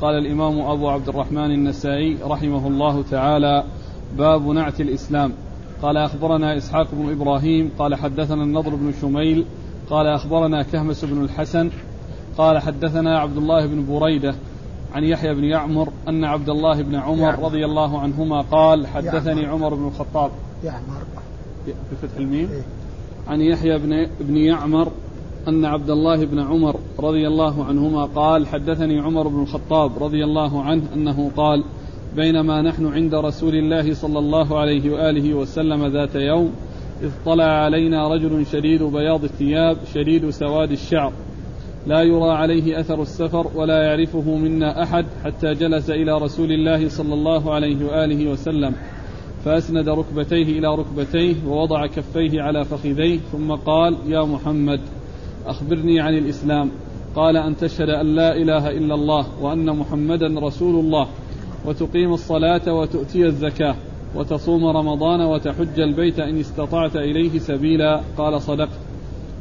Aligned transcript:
قال 0.00 0.18
الإمام 0.18 0.60
أبو 0.60 0.88
عبد 0.88 1.08
الرحمن 1.08 1.50
النسائي 1.50 2.18
رحمه 2.22 2.66
الله 2.66 3.02
تعالى 3.10 3.64
باب 4.18 4.48
نعت 4.48 4.80
الإسلام. 4.80 5.32
قال 5.82 5.96
أخبرنا 5.96 6.56
إسحاق 6.56 6.88
بن 6.92 7.12
إبراهيم 7.12 7.70
قال 7.78 7.94
حدثنا 7.94 8.42
النضر 8.42 8.74
بن 8.74 8.92
شميل 9.00 9.44
قال 9.90 10.06
أخبرنا 10.06 10.62
كهمس 10.62 11.04
بن 11.04 11.24
الحسن 11.24 11.70
قال 12.38 12.58
حدثنا 12.58 13.18
عبد 13.18 13.36
الله 13.36 13.66
بن 13.66 13.86
بريدة 13.88 14.34
عن 14.94 15.04
يحيى 15.04 15.34
بن 15.34 15.44
يعمر 15.44 15.88
أن 16.08 16.24
عبد 16.24 16.48
الله 16.48 16.82
بن 16.82 16.94
عمر 16.94 17.22
يعمر. 17.22 17.44
رضي 17.44 17.64
الله 17.64 18.00
عنهما 18.00 18.40
قال 18.40 18.86
حدثني 18.86 19.42
يعمر, 19.42 19.66
عمر 19.66 19.74
بن 19.74 19.86
الخطاب. 19.86 20.30
يعمر. 20.64 21.02
بفتح 21.92 22.16
الميم. 22.16 22.48
إيه؟ 22.50 22.62
عن 23.28 23.40
يحيى 23.40 23.78
بن 23.78 24.06
بن 24.20 24.36
يعمر 24.36 24.92
أن 25.48 25.64
عبد 25.64 25.90
الله 25.90 26.24
بن 26.24 26.38
عمر 26.38 26.76
رضي 26.98 27.28
الله 27.28 27.64
عنهما 27.64 28.04
قال 28.04 28.46
حدثني 28.46 29.00
عمر 29.00 29.28
بن 29.28 29.42
الخطاب 29.42 30.02
رضي 30.02 30.24
الله 30.24 30.62
عنه 30.62 30.82
أنه 30.94 31.30
قال 31.36 31.64
بينما 32.16 32.62
نحن 32.62 32.86
عند 32.86 33.14
رسول 33.14 33.54
الله 33.54 33.94
صلى 33.94 34.18
الله 34.18 34.58
عليه 34.58 34.90
وآله 34.90 35.34
وسلم 35.34 35.86
ذات 35.86 36.14
يوم 36.14 36.52
إذ 37.02 37.10
طلع 37.26 37.44
علينا 37.44 38.08
رجل 38.08 38.46
شديد 38.46 38.82
بياض 38.82 39.24
الثياب 39.24 39.76
شديد 39.94 40.30
سواد 40.30 40.70
الشعر. 40.70 41.12
لا 41.86 42.02
يرى 42.02 42.30
عليه 42.30 42.80
أثر 42.80 43.02
السفر 43.02 43.46
ولا 43.54 43.82
يعرفه 43.82 44.36
منا 44.36 44.82
أحد 44.82 45.06
حتى 45.24 45.54
جلس 45.54 45.90
إلى 45.90 46.18
رسول 46.18 46.52
الله 46.52 46.88
صلى 46.88 47.14
الله 47.14 47.54
عليه 47.54 47.86
وآله 47.86 48.30
وسلم. 48.30 48.74
فأسند 49.44 49.88
ركبتيه 49.88 50.58
إلى 50.58 50.74
ركبتيه 50.74 51.34
ووضع 51.46 51.86
كفيه 51.86 52.42
على 52.42 52.64
فخذيه 52.64 53.18
ثم 53.32 53.52
قال 53.52 53.96
يا 54.06 54.24
محمد. 54.24 54.80
أخبرني 55.46 56.00
عن 56.00 56.18
الإسلام. 56.18 56.70
قال 57.16 57.36
أن 57.36 57.56
تشهد 57.56 57.88
أن 57.88 58.06
لا 58.06 58.36
إله 58.36 58.70
إلا 58.70 58.94
الله 58.94 59.26
وأن 59.42 59.76
محمدا 59.76 60.40
رسول 60.40 60.84
الله 60.84 61.06
وتقيم 61.66 62.12
الصلاة 62.12 62.74
وتؤتي 62.74 63.26
الزكاة 63.26 63.74
وتصوم 64.14 64.66
رمضان 64.66 65.20
وتحج 65.20 65.80
البيت 65.80 66.18
إن 66.18 66.40
استطعت 66.40 66.96
إليه 66.96 67.38
سبيلا. 67.38 68.00
قال 68.18 68.42
صدقت. 68.42 68.78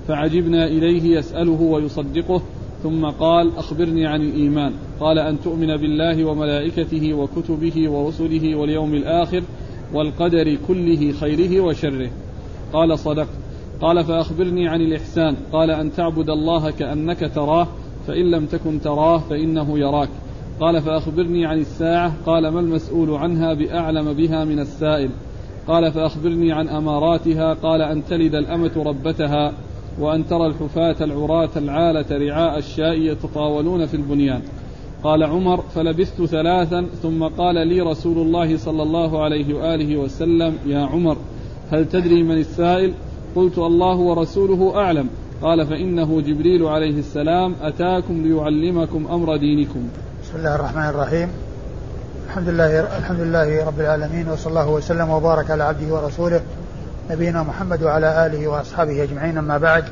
فعجبنا 0.08 0.67
إليه 0.67 1.17
يسأله 1.17 1.61
ويصدقه 1.61 2.42
ثم 2.83 3.05
قال 3.05 3.58
أخبرني 3.58 4.05
عن 4.05 4.22
الإيمان. 4.22 4.73
قال 5.00 5.20
أن 5.20 5.42
تؤمن 5.42 5.77
بالله 5.77 6.25
وملائكته 6.25 7.14
وكتبه 7.14 7.89
ورسله 7.89 8.55
واليوم 8.55 8.94
الآخر 8.94 9.44
والقدر 9.94 10.58
كله 10.67 11.11
خيره 11.11 11.59
وشره. 11.59 12.09
قال 12.73 13.00
صدقت. 13.00 13.39
قال 13.81 14.03
فأخبرني 14.03 14.67
عن 14.67 14.81
الإحسان. 14.81 15.35
قال 15.52 15.72
أن 15.72 15.94
تعبد 15.94 16.30
الله 16.30 16.72
كأنك 16.72 17.31
تراه 17.35 17.67
فإن 18.08 18.31
لم 18.31 18.45
تكن 18.45 18.81
تراه 18.81 19.17
فإنه 19.17 19.80
يراك. 19.80 20.09
قال 20.59 20.81
فأخبرني 20.81 21.45
عن 21.45 21.58
الساعة. 21.58 22.13
قال 22.25 22.47
ما 22.47 22.59
المسؤول 22.59 23.09
عنها 23.09 23.53
بأعلم 23.53 24.13
بها 24.13 24.45
من 24.45 24.59
السائل؟ 24.59 25.09
قال 25.67 25.91
فأخبرني 25.91 26.52
عن 26.52 26.69
أماراتها. 26.69 27.53
قال 27.53 27.81
أن 27.81 28.05
تلد 28.05 28.36
الأمة 28.36 28.71
ربتها 28.77 29.53
وأن 29.99 30.27
ترى 30.27 30.47
الحفاة 30.47 30.95
العراة 31.02 31.49
العالة 31.55 32.05
رعاء 32.11 32.58
الشاء 32.58 32.93
يتطاولون 32.93 33.86
في 33.86 33.93
البنيان. 33.93 34.41
قال 35.03 35.23
عمر 35.23 35.61
فلبثت 35.61 36.25
ثلاثا 36.25 36.86
ثم 37.02 37.23
قال 37.23 37.67
لي 37.67 37.81
رسول 37.81 38.17
الله 38.17 38.58
صلى 38.58 38.83
الله 38.83 39.23
عليه 39.23 39.53
وآله 39.53 39.97
وسلم 39.97 40.58
يا 40.67 40.80
عمر 40.80 41.17
هل 41.71 41.89
تدري 41.89 42.23
من 42.23 42.38
السائل؟ 42.38 42.93
قلت 43.35 43.58
الله 43.58 43.95
ورسوله 43.95 44.75
أعلم. 44.75 45.09
قال 45.41 45.67
فإنه 45.67 46.22
جبريل 46.22 46.66
عليه 46.66 46.99
السلام 46.99 47.55
أتاكم 47.61 48.13
ليعلمكم 48.13 49.08
أمر 49.11 49.38
دينكم. 49.38 49.88
بسم 50.23 50.38
الله 50.38 50.55
الرحمن 50.55 50.89
الرحيم. 50.89 51.30
الحمد 52.27 52.49
لله 52.49 52.97
الحمد 52.97 53.19
لله 53.19 53.66
رب 53.66 53.80
العالمين 53.80 54.30
وصلى 54.30 54.49
الله 54.49 54.69
وسلم 54.69 55.09
وبارك 55.09 55.52
على 55.52 55.63
عبده 55.63 55.94
ورسوله 55.94 56.41
نبينا 57.11 57.44
محمد 57.44 57.83
وعلى 57.83 58.25
آله 58.25 58.47
وأصحابه 58.47 59.04
أجمعين 59.04 59.37
أما 59.37 59.58
بعد. 59.58 59.83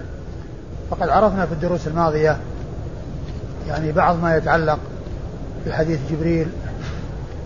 فقد 0.89 1.09
عرفنا 1.09 1.45
في 1.45 1.53
الدروس 1.53 1.87
الماضية 1.87 2.37
يعني 3.67 3.91
بعض 3.91 4.21
ما 4.21 4.37
يتعلق 4.37 4.79
بحديث 5.67 5.99
جبريل 6.11 6.47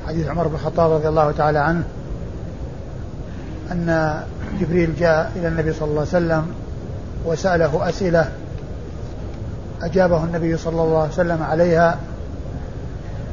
حديث 0.07 0.27
عمر 0.27 0.47
بن 0.47 0.55
الخطاب 0.55 0.91
رضي 0.91 1.07
الله 1.07 1.31
تعالى 1.31 1.59
عنه 1.59 1.83
أن 3.71 4.19
جبريل 4.59 4.95
جاء 4.95 5.31
إلى 5.35 5.47
النبي 5.47 5.73
صلى 5.73 5.87
الله 5.87 5.99
عليه 5.99 6.09
وسلم 6.09 6.47
وسأله 7.25 7.89
أسئلة 7.89 8.31
أجابه 9.81 10.23
النبي 10.23 10.57
صلى 10.57 10.81
الله 10.81 10.99
عليه 10.99 11.11
وسلم 11.11 11.43
عليها 11.43 11.97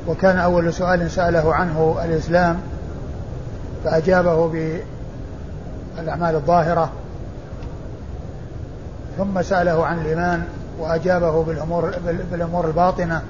وكان 0.08 0.38
أول 0.38 0.72
سؤال 0.72 1.10
سأله 1.10 1.54
عنه 1.54 1.98
الإسلام 2.04 2.60
فأجابه 3.84 4.70
بالأعمال 5.96 6.34
الظاهرة 6.34 6.90
ثم 9.18 9.42
سأله 9.42 9.86
عن 9.86 9.98
الإيمان 9.98 10.42
وأجابه 10.78 11.42
بالأمور 11.42 11.94
بالأمور 12.30 12.66
الباطنة 12.66 13.22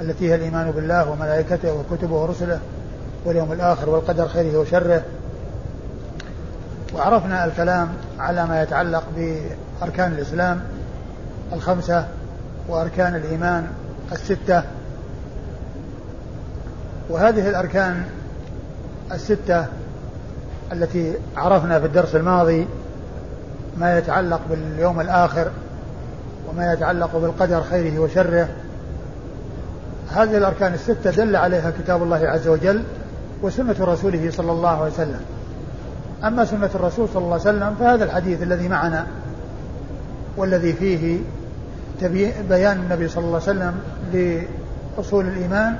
التي 0.00 0.30
هي 0.30 0.34
الإيمان 0.34 0.70
بالله 0.70 1.10
وملائكته 1.10 1.72
وكتبه 1.72 2.14
ورسله 2.14 2.58
واليوم 3.24 3.52
الآخر 3.52 3.90
والقدر 3.90 4.28
خيره 4.28 4.58
وشره. 4.58 5.02
وعرفنا 6.94 7.44
الكلام 7.44 7.88
على 8.18 8.46
ما 8.46 8.62
يتعلق 8.62 9.04
بأركان 9.16 10.12
الإسلام 10.12 10.60
الخمسة 11.52 12.06
وأركان 12.68 13.14
الإيمان 13.14 13.66
الستة. 14.12 14.62
وهذه 17.10 17.48
الأركان 17.48 18.02
الستة 19.12 19.66
التي 20.72 21.14
عرفنا 21.36 21.80
في 21.80 21.86
الدرس 21.86 22.14
الماضي 22.14 22.66
ما 23.78 23.98
يتعلق 23.98 24.40
باليوم 24.50 25.00
الآخر 25.00 25.50
وما 26.48 26.72
يتعلق 26.72 27.16
بالقدر 27.16 27.62
خيره 27.62 27.98
وشره. 27.98 28.48
هذه 30.10 30.36
الأركان 30.36 30.74
الستة 30.74 31.10
دل 31.10 31.36
عليها 31.36 31.70
كتاب 31.70 32.02
الله 32.02 32.28
عز 32.28 32.48
وجل 32.48 32.82
وسنة 33.42 33.76
رسوله 33.80 34.30
صلى 34.30 34.52
الله 34.52 34.82
عليه 34.82 34.92
وسلم. 34.92 35.20
أما 36.24 36.44
سنة 36.44 36.70
الرسول 36.74 37.08
صلى 37.08 37.22
الله 37.22 37.32
عليه 37.32 37.42
وسلم 37.42 37.74
فهذا 37.80 38.04
الحديث 38.04 38.42
الذي 38.42 38.68
معنا 38.68 39.06
والذي 40.36 40.72
فيه 40.72 41.18
بيان 42.48 42.76
النبي 42.76 43.08
صلى 43.08 43.24
الله 43.24 43.40
عليه 43.48 43.58
وسلم 43.58 43.74
لأصول 44.12 45.26
الإيمان 45.26 45.76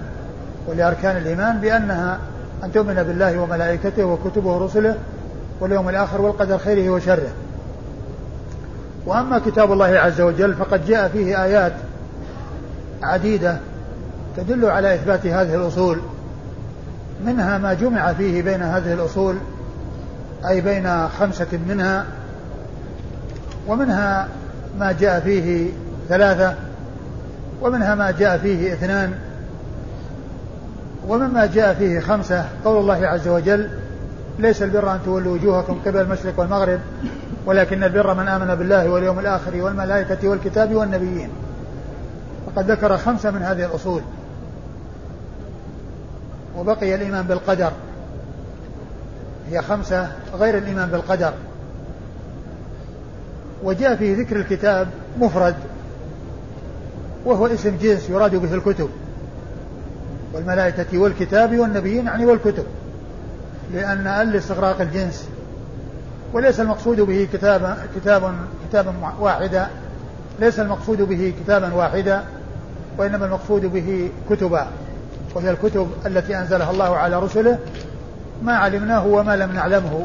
ولأركان 0.67 1.17
الإيمان 1.17 1.59
بأنها 1.61 2.19
أن 2.65 2.73
تؤمن 2.73 2.95
بالله 2.95 3.39
وملائكته 3.41 4.05
وكتبه 4.05 4.51
ورسله 4.51 4.97
واليوم 5.61 5.89
الآخر 5.89 6.21
والقدر 6.21 6.59
خيره 6.59 6.91
وشره. 6.91 7.29
وأما 9.07 9.39
كتاب 9.39 9.73
الله 9.73 9.87
عز 9.87 10.21
وجل 10.21 10.55
فقد 10.55 10.87
جاء 10.87 11.09
فيه 11.09 11.45
آيات 11.45 11.73
عديدة 13.03 13.59
تدل 14.37 14.65
على 14.65 14.95
إثبات 14.95 15.27
هذه 15.27 15.55
الأصول 15.55 15.99
منها 17.25 17.59
ما 17.59 17.75
جمع 17.75 18.13
فيه 18.13 18.43
بين 18.43 18.63
هذه 18.63 18.93
الأصول 18.93 19.37
أي 20.47 20.61
بين 20.61 21.09
خمسة 21.09 21.59
منها 21.69 22.07
ومنها 23.67 24.29
ما 24.79 24.93
جاء 24.93 25.21
فيه 25.21 25.71
ثلاثة 26.09 26.55
ومنها 27.63 27.95
ما 27.95 28.11
جاء 28.11 28.39
فيه 28.39 28.73
اثنان 28.73 29.15
ومما 31.09 31.47
جاء 31.47 31.75
فيه 31.75 32.01
خمسة. 32.01 32.45
قول 32.65 32.81
الله 32.81 33.07
عز 33.07 33.29
وجل 33.29 33.71
ليس 34.39 34.63
البر 34.63 34.93
أن 34.93 34.99
تولوا 35.05 35.35
وجوهكم 35.35 35.81
قبل 35.87 36.01
المشرق 36.01 36.41
والمغرب 36.41 36.81
ولكن 37.47 37.85
البر 37.85 38.15
من 38.15 38.29
آمن 38.29 38.55
بالله 38.55 38.89
واليوم 38.89 39.19
الآخر 39.19 39.63
والملائكة 39.63 40.29
والكتاب 40.29 40.75
والنبيين. 40.75 41.29
وقد 42.47 42.71
ذكر 42.71 42.97
خمسة 42.97 43.31
من 43.31 43.43
هذه 43.43 43.65
الأصول 43.65 44.03
وبقي 46.59 46.95
الإيمان 46.95 47.27
بالقدر. 47.27 47.73
هي 49.51 49.63
خمسة 49.63 50.09
غير 50.39 50.59
الإيمان 50.59 50.89
بالقدر. 50.89 51.33
وجاء 53.63 53.97
في 53.97 54.15
ذكر 54.15 54.37
الكتاب 54.37 54.89
مفرد 55.21 55.55
وهو 57.25 57.47
اسم 57.47 57.77
جنس 57.77 58.11
يراد 58.11 58.37
به 58.37 58.55
الكتب 58.55 58.89
والملائكة 60.35 60.99
والكتاب 60.99 61.59
والنبيين 61.59 62.07
يعني 62.07 62.27
والكتب 62.27 62.65
لأن 63.73 64.07
ال 64.07 64.37
استغراق 64.37 64.81
الجنس 64.81 65.29
وليس 66.33 66.61
المقصود 66.61 67.01
به 67.01 67.29
كتابا 67.33 67.77
كتاب 67.97 68.35
كتابا 68.69 68.95
واحدا 69.21 69.69
ليس 70.41 70.61
المقصود 70.61 71.03
به 71.03 71.35
كتابا 71.45 71.75
واحدا 71.75 72.23
وإنما 72.99 73.27
المقصود 73.27 73.67
به 73.67 74.11
كتبا 74.31 74.67
وهي 75.35 75.51
الكتب 75.51 75.89
التي 76.07 76.39
أنزلها 76.39 76.71
الله 76.71 76.97
على 76.97 77.19
رسله 77.21 77.59
ما 78.43 78.57
علمناه 78.57 79.07
وما 79.07 79.37
لم 79.37 79.53
نعلمه 79.53 80.05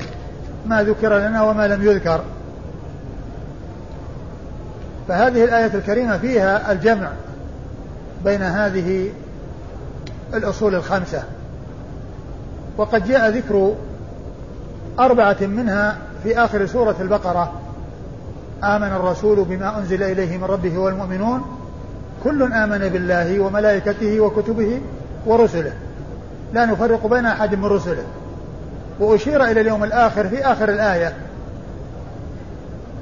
ما 0.65 0.83
ذكر 0.83 1.17
لنا 1.17 1.43
وما 1.43 1.67
لم 1.67 1.83
يذكر. 1.83 2.21
فهذه 5.07 5.43
الآية 5.43 5.73
الكريمة 5.73 6.17
فيها 6.17 6.71
الجمع 6.71 7.09
بين 8.25 8.41
هذه 8.41 9.09
الأصول 10.33 10.75
الخمسة. 10.75 11.23
وقد 12.77 13.07
جاء 13.07 13.29
ذكر 13.29 13.75
أربعة 14.99 15.37
منها 15.41 15.97
في 16.23 16.37
آخر 16.37 16.65
سورة 16.65 16.95
البقرة. 16.99 17.53
آمن 18.63 18.87
الرسول 18.87 19.43
بما 19.43 19.77
أنزل 19.77 20.03
إليه 20.03 20.37
من 20.37 20.43
ربه 20.43 20.77
والمؤمنون. 20.77 21.41
كل 22.23 22.53
آمن 22.53 22.89
بالله 22.89 23.39
وملائكته 23.39 24.19
وكتبه 24.19 24.81
ورسله. 25.25 25.73
لا 26.53 26.65
نفرق 26.65 27.07
بين 27.07 27.25
أحد 27.25 27.55
من 27.55 27.65
رسله. 27.65 28.03
وأشير 28.99 29.43
إلى 29.43 29.61
اليوم 29.61 29.83
الآخر 29.83 30.27
في 30.27 30.45
آخر 30.45 30.69
الآية. 30.69 31.13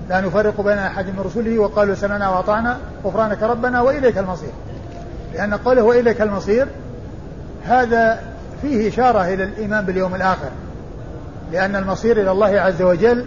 لا 0.09 0.21
نفرق 0.21 0.61
بين 0.61 0.77
أحد 0.77 1.05
من 1.05 1.19
رسله 1.19 1.59
وقالوا 1.59 1.95
سمعنا 1.95 2.29
وأطعنا 2.29 2.77
غفرانك 3.05 3.43
ربنا 3.43 3.81
وإليك 3.81 4.17
المصير. 4.17 4.51
لأن 5.33 5.53
قوله 5.53 5.83
وإليك 5.83 6.21
المصير 6.21 6.67
هذا 7.65 8.19
فيه 8.61 8.89
إشارة 8.89 9.33
إلى 9.33 9.43
الإيمان 9.43 9.85
باليوم 9.85 10.15
الآخر. 10.15 10.49
لأن 11.51 11.75
المصير 11.75 12.21
إلى 12.21 12.31
الله 12.31 12.59
عز 12.59 12.81
وجل 12.81 13.25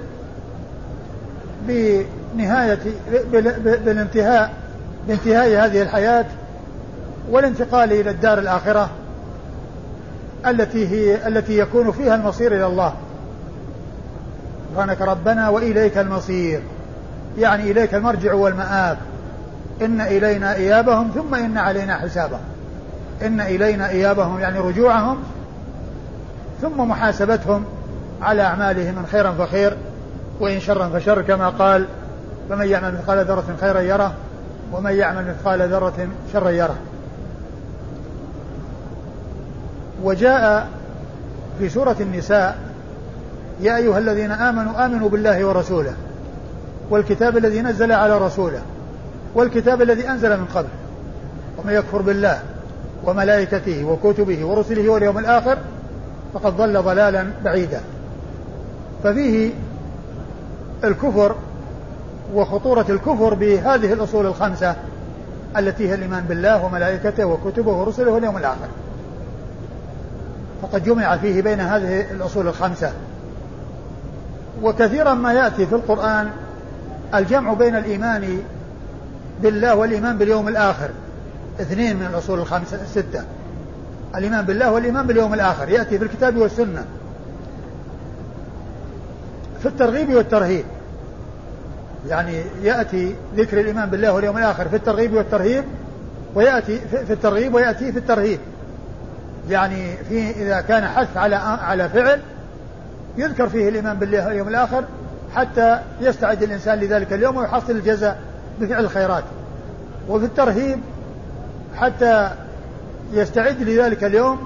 بنهاية 1.69 2.79
بالانتهاء 3.85 4.53
بانتهاء 5.09 5.49
هذه 5.49 5.83
الحياة 5.83 6.25
والانتقال 7.31 7.93
إلى 7.93 8.11
الدار 8.11 8.39
الآخرة. 8.39 8.91
التي 10.47 10.89
هي 10.89 11.29
التي 11.29 11.59
يكون 11.59 11.93
فيها 11.93 12.15
المصير 12.15 12.57
إلى 12.57 12.67
الله. 12.67 12.93
سبحانك 14.73 15.01
ربنا 15.01 15.49
وإليك 15.49 15.99
المصير. 15.99 16.61
يعني 17.39 17.71
إليك 17.71 17.95
المرجع 17.95 18.35
والمآب. 18.35 18.99
إن 19.83 20.01
إلينا 20.01 20.55
إيابهم 20.55 21.11
ثم 21.15 21.35
إن 21.35 21.59
علينا 21.59 21.97
حسابهم. 21.97 22.41
إن 23.23 23.41
إلينا 23.41 23.89
إيابهم 23.89 24.41
يعني 24.41 24.59
رجوعهم 24.59 25.19
ثم 26.63 26.81
محاسبتهم 26.81 27.65
على 28.23 28.43
أعمالهم 28.43 28.95
من 28.95 29.07
خيرا 29.07 29.33
فخير 29.33 29.77
وإن 30.41 30.61
شرا 30.61 30.89
فشر 30.89 31.23
كما 31.23 31.49
قال 31.49 31.87
فمن 32.49 32.69
يعمل 32.69 32.95
مثقال 32.95 33.25
ذرة 33.25 33.45
خيرا 33.61 33.81
يره 33.81 34.15
ومن 34.73 34.93
يعمل 34.93 35.25
مثقال 35.29 35.69
ذرة 35.69 36.09
شرا 36.33 36.51
يره. 36.51 36.77
وجاء 40.03 40.69
في 41.59 41.69
سورة 41.69 41.97
النساء 42.01 42.59
يا 43.61 43.77
أيها 43.77 43.99
الذين 43.99 44.31
آمنوا 44.31 44.87
آمنوا 44.87 45.09
بالله 45.09 45.45
ورسوله 45.45 45.93
والكتاب 46.91 47.37
الذي 47.37 47.61
نزل 47.61 47.93
على 47.93 48.19
رسوله 48.19 48.63
والكتاب 49.35 49.83
الذي 49.83 50.09
أنزل 50.09 50.37
من 50.37 50.45
قبل 50.55 50.69
ومن 51.59 51.73
يكفر 51.73 52.03
بالله 52.03 52.43
وملائكته 53.05 53.85
وكتبه 53.85 54.47
ورسله 54.47 54.89
واليوم 54.89 55.19
الآخر 55.19 55.59
فقد 56.35 56.57
ضل 56.57 56.83
ضلالا 56.83 57.27
بعيدا. 57.45 57.81
ففيه 59.05 59.51
الكفر 60.85 61.37
وخطورة 62.35 62.87
الكفر 62.89 63.35
بهذه 63.35 63.93
الأصول 63.93 64.27
الخمسة 64.27 64.77
التي 65.57 65.89
هي 65.89 65.95
الإيمان 65.95 66.25
بالله 66.25 66.65
وملائكته 66.65 67.25
وكتبه 67.25 67.73
ورسله 67.73 68.13
واليوم 68.13 68.37
الآخر. 68.37 68.69
فقد 70.65 70.85
جمع 70.85 71.17
فيه 71.17 71.43
بين 71.43 71.61
هذه 71.61 72.01
الأصول 72.11 72.49
الخمسة. 72.49 72.93
وكثيرا 74.63 75.15
ما 75.15 75.33
يأتي 75.33 75.67
في 75.67 75.75
القرآن 75.75 76.31
الجمع 77.15 77.53
بين 77.53 77.77
الإيمان 77.77 78.43
بالله 79.43 79.75
والإيمان 79.75 80.19
باليوم 80.19 80.49
الآخر. 80.49 80.89
اثنين 81.61 81.97
من 81.97 82.07
الأصول 82.07 82.39
الخمسة 82.39 82.83
الستة 82.83 83.25
الإيمان 84.15 84.45
بالله 84.45 84.73
والإيمان 84.73 85.07
باليوم 85.07 85.35
الآخر. 85.35 85.69
يأتي 85.69 85.99
في 85.99 86.05
الكتاب 86.05 86.37
والسنة. 86.37 86.85
في 89.61 89.67
الترغيب 89.67 90.15
والترهيب. 90.15 90.65
يعني 92.09 92.43
يأتي 92.63 93.15
ذكر 93.37 93.61
الإيمان 93.61 93.91
بالله 93.91 94.13
واليوم 94.13 94.39
الآخر 94.39 94.69
في 94.69 94.77
الترغيب 94.77 95.15
والترهيب 95.15 95.65
ويأتي 96.35 96.81
في 97.07 97.13
الترغيب 97.13 97.55
ويأتي 97.55 97.93
في 97.93 97.99
الترهيب. 97.99 98.39
يعني 99.49 99.97
في 99.97 100.31
إذا 100.31 100.61
كان 100.61 100.89
حث 100.89 101.17
على 101.17 101.37
على 101.37 101.89
فعل 101.89 102.21
يذكر 103.17 103.49
فيه 103.49 103.69
الإيمان 103.69 103.99
بالله 103.99 104.27
واليوم 104.27 104.49
الآخر 104.49 104.85
حتى 105.35 105.81
يستعد 106.01 106.43
الإنسان 106.43 106.79
لذلك 106.79 107.13
اليوم 107.13 107.37
ويحصل 107.37 107.73
الجزاء 107.73 108.19
بفعل 108.61 108.85
الخيرات. 108.85 109.25
وفي 110.09 110.25
الترهيب 110.25 110.81
حتى 111.77 112.31
يستعد 113.13 113.63
لذلك 113.63 114.05
اليوم 114.05 114.39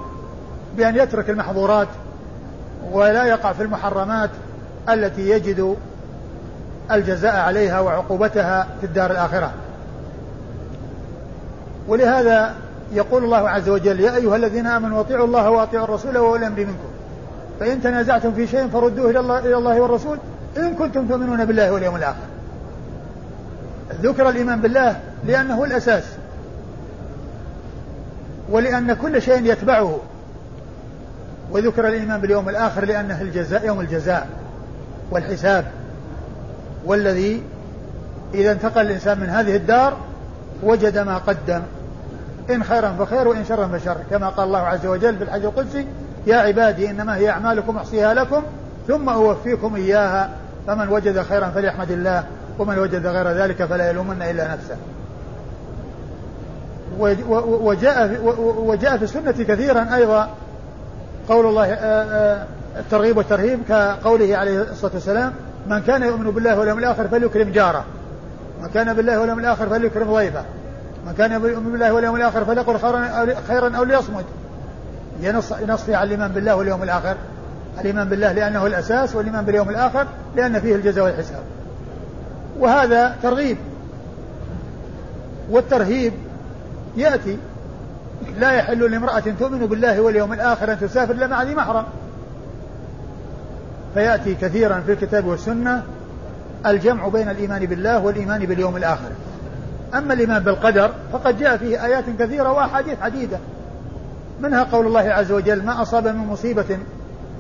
بأن 0.76 0.96
يترك 0.96 1.30
المحظورات 1.30 1.88
ولا 2.92 3.24
يقع 3.24 3.52
في 3.52 3.62
المحرمات 3.62 4.30
التي 4.88 5.28
يجد 5.28 5.76
الجزاء 6.90 7.36
عليها 7.36 7.80
وعقوبتها 7.80 8.68
في 8.80 8.86
الدار 8.86 9.10
الآخرة. 9.10 9.52
ولهذا 11.88 12.54
يقول 12.93 13.25
الله 13.25 13.49
عز 13.49 13.69
وجل 13.69 14.00
يا 14.00 14.17
أيها 14.17 14.37
الذين 14.37 14.67
آمنوا 14.67 15.00
أطيعوا 15.00 15.26
الله 15.26 15.50
وأطيعوا 15.50 15.85
الرسول 15.85 16.19
وأولي 16.19 16.46
الأمر 16.46 16.61
منكم. 16.61 16.88
فإن 17.61 17.82
تنازعتم 17.82 18.32
في 18.32 18.46
شيء 18.46 18.69
فردوه 18.69 19.11
إلى 19.11 19.20
الله, 19.20 19.38
إلى 19.38 19.56
الله 19.56 19.81
والرسول 19.81 20.19
إن 20.56 20.75
كنتم 20.75 21.08
تؤمنون 21.08 21.44
بالله 21.44 21.73
واليوم 21.73 21.96
الآخر. 21.96 22.26
ذكر 24.02 24.29
الإيمان 24.29 24.61
بالله 24.61 25.00
لأنه 25.26 25.64
الأساس 25.64 26.05
ولأن 28.50 28.93
كل 28.93 29.23
شيء 29.23 29.44
يتبعه. 29.44 29.99
وذكر 31.50 31.88
الإيمان 31.88 32.20
باليوم 32.20 32.49
الآخر 32.49 32.84
لأنه 32.84 33.23
الجزاء 33.23 33.67
يوم 33.67 33.81
الجزاء 33.81 34.29
والحساب 35.11 35.64
والذي 36.84 37.43
إذا 38.34 38.52
انتقل 38.52 38.81
الإنسان 38.81 39.20
من 39.20 39.29
هذه 39.29 39.56
الدار 39.56 39.96
وجد 40.62 40.99
ما 40.99 41.19
قدم. 41.19 41.62
إن 42.50 42.64
خيرا 42.64 42.96
فخير 42.98 43.28
وإن 43.28 43.44
شرا 43.44 43.66
فشر. 43.66 43.96
كما 44.10 44.28
قال 44.28 44.46
الله 44.46 44.58
عز 44.58 44.86
وجل 44.86 45.16
في 45.16 45.24
الحج 45.24 45.44
القدسي 45.44 45.86
يا 46.26 46.36
عبادي 46.36 46.90
إنما 46.90 47.16
هي 47.16 47.30
أعمالكم 47.30 47.76
أحصيها 47.76 48.14
لكم 48.14 48.42
ثم 48.88 49.08
أوفيكم 49.08 49.74
إياها. 49.74 50.30
فمن 50.66 50.88
وجد 50.88 51.22
خيرا 51.22 51.48
فليحمد 51.48 51.90
الله 51.90 52.24
ومن 52.58 52.78
وجد 52.78 53.06
غير 53.06 53.28
ذلك 53.28 53.64
فلا 53.64 53.90
يلومن 53.90 54.22
إلا 54.22 54.52
نفسه. 54.52 54.76
وجاء 57.60 58.20
وجاء 58.58 58.96
في 58.96 59.04
السنة 59.04 59.32
كثيرا 59.32 59.94
أيضا 59.94 60.28
قول 61.28 61.46
الله 61.46 61.72
الترغيب 62.78 63.17
والترهيب 63.17 63.60
كقوله 63.69 64.36
عليه 64.36 64.62
الصلاة 64.62 64.94
والسلام 64.94 65.32
من 65.67 65.82
كان 65.82 66.02
يؤمن 66.02 66.31
بالله 66.31 66.58
واليوم 66.58 66.78
الآخر 66.78 67.08
فليكرم 67.08 67.50
جاره. 67.50 67.84
من 68.62 68.69
كان 68.69 68.94
بالله 68.94 69.20
واليوم 69.20 69.38
الآخر 69.38 69.69
فليكرم 69.69 70.14
ضيفه. 70.14 70.43
من 71.08 71.15
كان 71.19 71.32
يؤمن 71.32 71.72
بالله 71.72 71.93
واليوم 71.93 72.17
الآخر 72.17 72.44
فليقل 72.44 72.79
خيرا 73.48 73.77
أو 73.77 73.84
ليصمت. 73.84 74.24
ينص 75.20 75.53
ينص 75.53 75.88
على 75.88 76.03
الإيمان 76.03 76.32
بالله 76.32 76.56
واليوم 76.56 76.82
الآخر. 76.82 77.17
الإيمان 77.81 78.08
بالله 78.08 78.32
لأنه 78.32 78.67
الأساس 78.67 79.17
والإيمان 79.17 79.44
باليوم 79.44 79.70
الآخر 79.70 80.06
لأن 80.36 80.60
فيه 80.60 80.74
الجزاء 80.74 81.05
والحساب. 81.05 81.43
وهذا 82.58 83.17
ترغيب. 83.22 83.56
والترهيب 85.50 86.12
يأتي 86.96 87.38
لا 88.38 88.53
يحل 88.53 88.91
لامرأة 88.91 89.22
تؤمن 89.38 89.67
بالله 89.67 90.00
واليوم 90.00 90.32
الآخر 90.32 90.72
أن 90.72 90.81
تسافر 90.81 91.15
إلا 91.15 91.27
مع 91.27 91.43
ذي 91.43 91.55
محرم. 91.55 91.84
فيأتي 93.94 94.34
كثيرا 94.34 94.81
في 94.86 94.93
الكتاب 94.93 95.27
والسنة 95.27 95.82
الجمع 96.67 97.08
بين 97.08 97.29
الإيمان 97.29 97.67
بالله 97.67 97.98
والإيمان 97.98 98.46
باليوم 98.46 98.77
الآخر. 98.77 99.10
أما 99.94 100.14
الإيمان 100.14 100.42
بالقدر 100.42 100.90
فقد 101.12 101.38
جاء 101.38 101.56
فيه 101.56 101.84
آيات 101.84 102.04
كثيرة 102.18 102.52
وأحاديث 102.52 103.02
عديدة 103.02 103.38
منها 104.40 104.62
قول 104.62 104.86
الله 104.86 105.00
عز 105.00 105.32
وجل 105.32 105.64
ما 105.64 105.82
أصاب 105.82 106.06
من 106.06 106.26
مصيبة 106.26 106.78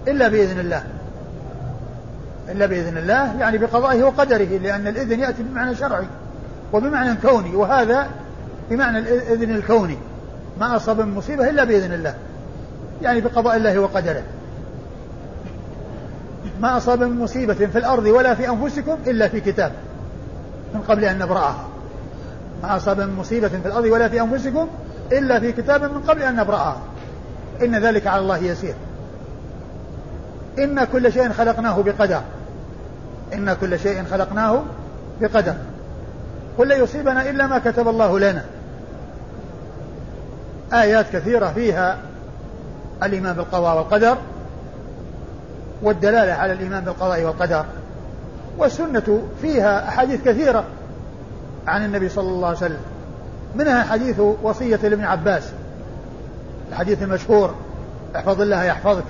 إلا 0.08 0.28
بإذن 0.28 0.60
الله. 0.60 0.82
إلا 2.48 2.66
بإذن 2.66 2.98
الله 2.98 3.40
يعني 3.40 3.58
بقضائه 3.58 4.02
وقدره 4.02 4.58
لأن 4.62 4.86
الإذن 4.86 5.20
يأتي 5.20 5.42
بمعنى 5.42 5.74
شرعي 5.74 6.06
وبمعنى 6.72 7.14
كوني 7.22 7.56
وهذا 7.56 8.08
بمعنى 8.70 8.98
الإذن 8.98 9.50
الكوني. 9.56 9.98
ما 10.60 10.76
أصاب 10.76 11.00
من 11.00 11.14
مصيبة 11.14 11.50
إلا 11.50 11.64
بإذن 11.64 11.92
الله 11.92 12.14
يعني 13.02 13.20
بقضاء 13.20 13.56
الله 13.56 13.78
وقدره. 13.78 14.22
ما 16.60 16.76
أصاب 16.76 17.02
من 17.02 17.18
مصيبة 17.18 17.54
في 17.54 17.78
الأرض 17.78 18.04
ولا 18.04 18.34
في 18.34 18.48
أنفسكم 18.48 18.96
إلا 19.06 19.28
في 19.28 19.40
كتاب 19.40 19.72
من 20.74 20.80
قبل 20.80 21.04
أن 21.04 21.18
نبرأها. 21.18 21.64
ما 22.62 22.76
أصاب 22.76 23.00
من 23.00 23.14
مصيبة 23.14 23.48
في 23.48 23.66
الأرض 23.66 23.84
ولا 23.84 24.08
في 24.08 24.20
أنفسكم 24.20 24.68
إلا 25.12 25.40
في 25.40 25.52
كتاب 25.52 25.82
من 25.82 26.02
قبل 26.08 26.22
أن 26.22 26.36
نبرأها 26.36 26.76
إن 27.62 27.78
ذلك 27.78 28.06
على 28.06 28.22
الله 28.22 28.38
يسير. 28.38 28.74
إن 30.58 30.84
كل 30.84 31.12
شيء 31.12 31.32
خلقناه 31.32 31.82
بقدر. 31.82 32.20
إن 33.34 33.56
كل 33.60 33.78
شيء 33.78 34.04
خلقناه 34.04 34.62
بقدر. 35.20 35.54
قل 36.58 36.68
لا 36.68 36.76
يصيبنا 36.76 37.30
إلا 37.30 37.46
ما 37.46 37.58
كتب 37.58 37.88
الله 37.88 38.18
لنا. 38.18 38.44
آيات 40.72 41.06
كثيرة 41.12 41.52
فيها 41.54 41.98
الإيمان 43.02 43.36
بالقضاء 43.36 43.76
والقدر 43.76 44.16
والدلالة 45.82 46.32
على 46.32 46.52
الإيمان 46.52 46.84
بالقضاء 46.84 47.22
والقدر. 47.22 47.64
والسنة 48.58 49.22
فيها 49.42 49.88
أحاديث 49.88 50.24
كثيرة. 50.24 50.64
عن 51.68 51.84
النبي 51.84 52.08
صلى 52.08 52.28
الله 52.28 52.48
عليه 52.48 52.56
وسلم. 52.56 52.80
منها 53.54 53.82
حديث 53.82 54.20
وصية 54.42 54.76
لابن 54.76 55.04
عباس. 55.04 55.52
الحديث 56.70 57.02
المشهور. 57.02 57.54
احفظ 58.16 58.40
الله 58.40 58.64
يحفظك. 58.64 59.04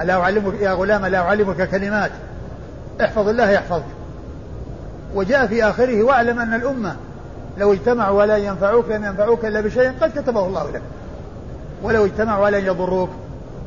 ألا 0.00 0.14
أعلمك 0.14 0.54
يا 0.60 0.72
غلام 0.72 1.06
لا 1.06 1.18
أعلمك 1.18 1.70
كلمات. 1.70 2.10
احفظ 3.00 3.28
الله 3.28 3.50
يحفظك. 3.50 3.84
وجاء 5.14 5.46
في 5.46 5.64
آخره 5.64 6.02
واعلم 6.02 6.38
أن 6.38 6.54
الأمة 6.54 6.96
لو 7.58 7.72
اجتمعوا 7.72 8.18
ولا 8.18 8.36
ينفعوك 8.36 8.88
لم 8.88 9.04
ينفعوك 9.04 9.44
إلا 9.44 9.60
بشيء 9.60 9.92
قد 10.00 10.18
كتبه 10.18 10.46
الله 10.46 10.70
لك. 10.70 10.82
ولو 11.82 12.04
اجتمعوا 12.04 12.44
ولا 12.44 12.58
يضروك. 12.58 13.10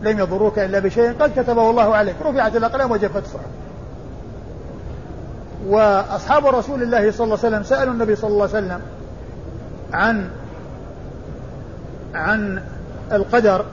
لم 0.01 0.19
يضروك 0.19 0.59
إلا 0.59 0.79
بشيء 0.79 1.13
قد 1.19 1.39
كتبه 1.39 1.69
الله 1.69 1.95
عليك. 1.95 2.15
رفعت 2.25 2.55
الأقلام 2.55 2.91
وجفت 2.91 3.23
الصحف. 3.23 3.45
وأصحاب 5.67 6.45
رسول 6.45 6.83
الله 6.83 7.11
صلى 7.11 7.25
الله 7.25 7.37
عليه 7.43 7.47
وسلم 7.47 7.63
سألوا 7.63 7.93
النبي 7.93 8.15
صلى 8.15 8.29
الله 8.29 8.47
عليه 8.47 8.57
وسلم 8.57 8.81
عن 9.93 10.29
عن 12.15 12.61
القدر 13.11 13.65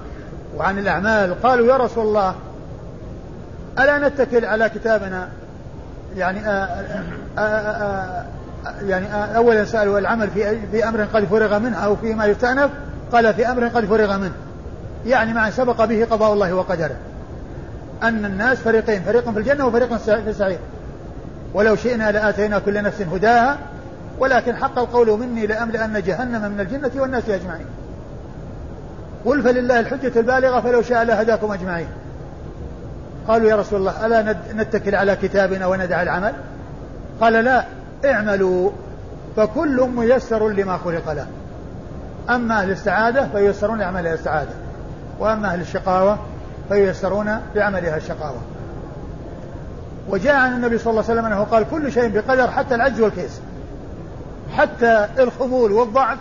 وعن 0.57 0.79
الأعمال. 0.79 1.43
قالوا 1.43 1.67
يا 1.67 1.77
رسول 1.77 2.07
الله 2.07 2.35
ألا 3.79 4.09
نتكل 4.09 4.45
على 4.45 4.69
كتابنا؟ 4.69 5.29
يعني 6.17 6.49
آآ 6.49 6.85
آآ 7.39 8.25
يعني 8.87 9.37
أولا 9.37 9.65
سألوا 9.65 9.99
العمل 9.99 10.31
في 10.31 10.59
في 10.71 10.89
أمر 10.89 11.05
قد 11.05 11.25
فرغ 11.25 11.59
منه 11.59 11.77
أو 11.77 11.97
فيما 11.97 12.27
يستأنف؟ 12.27 12.71
قال 13.13 13.35
في 13.35 13.51
أمر 13.51 13.69
قد 13.69 13.85
فرغ 13.85 14.19
منه. 14.19 14.35
يعني 15.07 15.33
ما 15.33 15.51
سبق 15.51 15.85
به 15.85 16.07
قضاء 16.11 16.33
الله 16.33 16.55
وقدره. 16.55 16.97
أن 18.03 18.25
الناس 18.25 18.59
فريقين 18.59 19.03
فريق 19.03 19.31
في 19.31 19.39
الجنة 19.39 19.67
وفريق 19.67 19.97
في 19.97 20.31
السعير. 20.31 20.59
ولو 21.55 21.77
شئنا 21.77 22.13
لآتينا 22.13 22.59
كل 22.59 22.83
نفس 22.83 23.01
هداها 23.01 23.59
ولكن 24.19 24.57
حق 24.57 24.79
القول 24.79 25.11
مني 25.11 25.47
لأملأن 25.47 26.03
جهنم 26.03 26.53
من 26.53 26.61
الجنة 26.61 27.03
والناس 27.03 27.29
أجمعين. 27.29 27.67
قل 29.25 29.43
فلله 29.43 29.81
الحجة 29.81 30.21
البالغة 30.21 30.61
فلو 30.61 30.83
شاء 30.83 31.05
لهداكم 31.05 31.53
أجمعين. 31.53 31.89
قالوا 33.29 33.51
يا 33.51 33.57
رسول 33.57 33.81
الله 33.81 34.07
ألا 34.07 34.37
نتكل 34.55 34.95
على 34.95 35.17
كتابنا 35.17 35.67
وندع 35.67 36.03
العمل؟ 36.03 36.33
قال 37.21 37.33
لا 37.33 37.65
اعملوا 38.05 38.71
فكل 39.37 39.89
ميسر 39.97 40.49
لما 40.49 40.77
خلق 40.77 41.13
له. 41.13 41.27
أما 42.31 42.63
أهل 42.63 42.71
السعادة 42.71 43.29
فييسرون 43.33 43.79
لعملها 43.79 44.15
السعادة 44.15 44.51
وأما 45.19 45.49
أهل 45.49 45.61
الشقاوة 45.61 46.19
فييسرون 46.69 47.41
لعملها 47.55 47.97
الشقاوة. 47.97 48.41
وجاء 50.09 50.35
عن 50.35 50.53
النبي 50.53 50.79
صلى 50.79 50.91
الله 50.91 51.03
عليه 51.03 51.13
وسلم 51.13 51.33
أنه 51.33 51.45
قال 51.45 51.67
كل 51.71 51.93
شيء 51.93 52.09
بقدر 52.09 52.51
حتى 52.51 52.75
العجز 52.75 53.01
والكيس. 53.01 53.41
حتى 54.57 55.09
الخمول 55.19 55.73
والضعف 55.73 56.19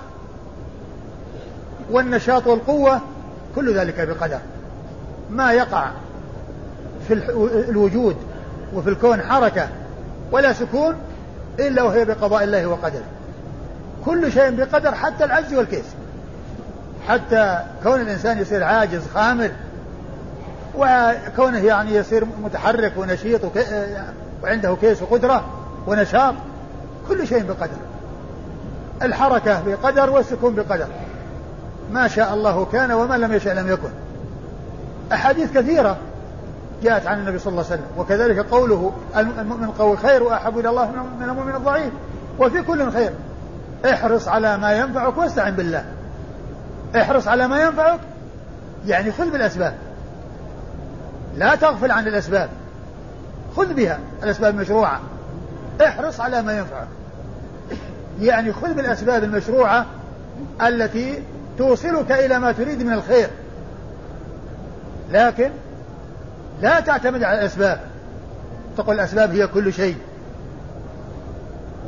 والنشاط 1.92 2.48
والقوة 2.48 3.02
كل 3.56 3.78
ذلك 3.78 4.08
بقدر. 4.08 4.40
ما 5.30 5.52
يقع 5.52 5.92
في 7.08 7.14
الوجود 7.70 8.16
وفي 8.74 8.90
الكون 8.90 9.22
حركة 9.22 9.68
ولا 10.32 10.54
سكون 10.54 10.96
إلا 11.60 11.84
وهي 11.84 12.06
بقضاء 12.06 12.44
الله 12.44 12.68
وقدره. 12.68 13.06
كل 14.06 14.32
شيء 14.32 14.50
بقدر 14.52 14.96
حتى 14.96 15.24
العجز 15.24 15.54
والكيس. 15.54 15.86
حتى 17.08 17.64
كون 17.84 18.02
الإنسان 18.02 18.38
يصير 18.38 18.64
عاجز 18.64 19.02
خامل 19.14 19.52
وكونه 20.78 21.58
يعني 21.58 21.96
يصير 21.96 22.26
متحرك 22.44 22.94
ونشيط 22.98 23.42
وعنده 24.44 24.76
كيس 24.82 25.02
وقدرة 25.02 25.46
ونشاط 25.88 26.34
كل 27.08 27.28
شيء 27.28 27.44
بقدر. 27.44 27.78
الحركة 29.02 29.62
بقدر 29.66 30.10
والسكون 30.10 30.56
بقدر. 30.56 30.88
ما 31.92 32.08
شاء 32.08 32.34
الله 32.34 32.66
كان 32.66 32.92
وما 32.92 33.18
لم 33.18 33.34
يشاء 33.34 33.54
لم 33.54 33.72
يكن. 33.72 33.90
أحاديث 35.14 35.58
كثيرة 35.58 35.98
جاءت 36.84 37.08
عن 37.08 37.20
النبي 37.20 37.40
صلى 37.40 37.52
الله 37.52 37.66
عليه 37.66 37.74
وسلم 37.74 37.88
وكذلك 37.98 38.40
قوله 38.40 38.92
المؤمن 39.18 39.68
قوي 39.68 39.98
خير 39.98 40.24
وأحب 40.24 40.60
إلى 40.60 40.70
الله 40.70 40.92
من 41.20 41.30
المؤمن 41.30 41.56
الضعيف. 41.56 41.94
وفي 42.40 42.62
كل 42.62 42.92
خير. 42.92 43.12
احرص 43.86 44.28
على 44.28 44.58
ما 44.58 44.74
ينفعك 44.74 45.18
واستعن 45.18 45.52
بالله. 45.52 45.86
احرص 46.96 47.28
على 47.28 47.48
ما 47.48 47.62
ينفعك. 47.62 48.00
يعني 48.86 49.12
خذ 49.12 49.32
بالأسباب. 49.32 49.74
لا 51.38 51.56
تغفل 51.56 51.92
عن 51.92 52.08
الأسباب. 52.08 52.50
خذ 53.56 53.74
بها 53.74 54.00
الأسباب 54.24 54.56
المشروعة. 54.56 55.02
احرص 55.86 56.20
على 56.20 56.42
ما 56.42 56.58
ينفعك. 56.58 56.88
يعني 58.22 58.54
خذ 58.54 58.74
بالأسباب 58.74 59.24
المشروعة 59.24 59.86
التي 60.62 61.24
توصلك 61.58 62.12
إلى 62.12 62.40
ما 62.40 62.52
تريد 62.52 62.84
من 62.84 62.94
الخير. 62.94 63.30
لكن 65.12 65.52
لا 66.62 66.80
تعتمد 66.80 67.24
على 67.24 67.40
الأسباب. 67.40 67.80
تقول 68.78 68.96
الأسباب 68.96 69.32
هي 69.32 69.48
كل 69.48 69.74
شيء. 69.74 69.98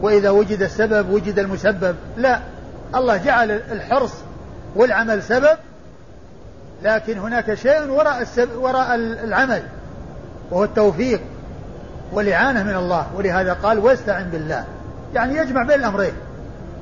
وإذا 0.02 0.30
وجد 0.30 0.62
السبب 0.62 1.10
وجد 1.10 1.40
المسبب. 1.40 1.96
لا. 2.18 2.40
الله 2.96 3.18
جعل 3.18 3.52
الحرص 3.52 4.14
والعمل 4.76 5.24
سبب 5.24 5.58
لكن 6.84 7.18
هناك 7.18 7.54
شيء 7.54 7.90
وراء 7.90 8.22
السبب 8.22 8.56
وراء 8.56 8.96
العمل 8.96 9.64
وهو 10.52 10.64
التوفيق 10.64 11.22
والإعانة 12.12 12.64
من 12.64 12.76
الله. 12.76 13.08
ولهذا 13.16 13.54
قال 13.54 13.80
واستعن 13.80 14.24
بالله. 14.24 14.64
يعني 15.14 15.38
يجمع 15.38 15.64
بين 15.64 15.80
الأمرين. 15.80 16.14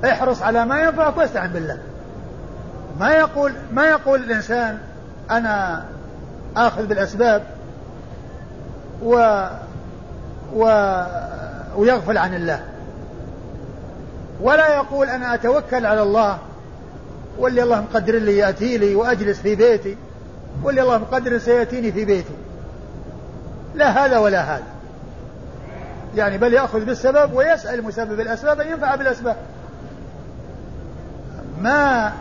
احرص 0.06 0.42
على 0.42 0.66
ما 0.66 0.82
ينفعك 0.82 1.18
واستعن 1.18 1.50
بالله. 1.50 1.78
ما 3.00 3.12
يقول 3.12 3.54
ما 3.72 3.86
يقول 3.86 4.24
الإنسان 4.24 4.78
أنا 5.32 5.84
آخذ 6.58 6.86
بالأسباب 6.86 7.44
و, 9.04 9.46
و 10.56 10.64
ويغفل 11.76 12.18
عن 12.18 12.34
الله. 12.34 12.60
ولا 14.42 14.76
يقول 14.76 15.10
أنا 15.10 15.34
أتوكل 15.34 15.86
على 15.86 16.02
الله 16.02 16.38
واللي 17.38 17.64
الله 17.64 17.82
مقدر 17.82 18.16
لي 18.16 18.38
يأتي 18.38 18.78
لي 18.78 18.96
وأجلس 18.96 19.40
في 19.40 19.56
بيتي 19.56 19.98
واللي 20.64 20.82
الله 20.82 20.98
مقدر 20.98 21.38
سيأتيني 21.38 21.92
في 21.92 22.06
بيتي. 22.06 22.34
لا 23.76 24.06
هذا 24.06 24.18
ولا 24.18 24.42
هذا. 24.42 24.64
يعني 26.16 26.38
بل 26.38 26.54
يأخذ 26.54 26.86
بالسبب 26.86 27.34
ويسأل 27.34 27.84
مسبب 27.84 28.20
الأسباب 28.20 28.60
أن 28.62 28.68
ينفع 28.68 28.96
بالأسباب. 28.96 29.36
ما 31.62 32.14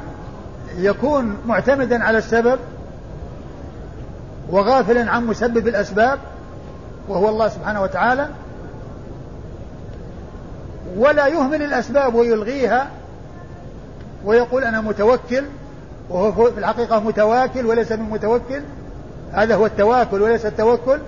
يكون 0.79 1.37
معتمدا 1.47 2.05
على 2.05 2.19
السبب 2.19 2.59
وغافلا 4.51 5.11
عن 5.11 5.27
مسبب 5.27 5.69
الأسباب 5.69 6.19
وهو 7.09 7.29
الله 7.29 7.49
سبحانه 7.49 7.83
وتعالى 7.83 8.29
ولا 10.97 11.27
يهمل 11.27 11.63
الأسباب 11.63 12.15
ويلغيها 12.15 12.91
ويقول 14.27 14.65
أنا 14.65 14.81
متوكل 14.81 15.45
وهو 16.11 16.51
في 16.51 16.59
الحقيقة 16.59 17.01
متواكل 17.01 17.67
وليس 17.67 17.93
من 17.93 18.11
متوكل. 18.11 18.63
هذا 19.33 19.55
هو 19.55 19.67
التواكل 19.67 20.23
وليس 20.23 20.47
التوكل. 20.47 20.99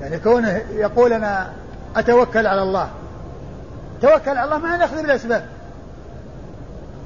يعني 0.00 0.18
كونه 0.18 0.62
يقول 0.72 1.12
أنا 1.12 1.52
أتوكل 1.96 2.46
على 2.46 2.62
الله. 2.62 2.88
توكل 4.02 4.30
على 4.30 4.44
الله 4.44 4.58
ما 4.58 4.76
نأخذ 4.76 5.02
بالأسباب 5.02 5.46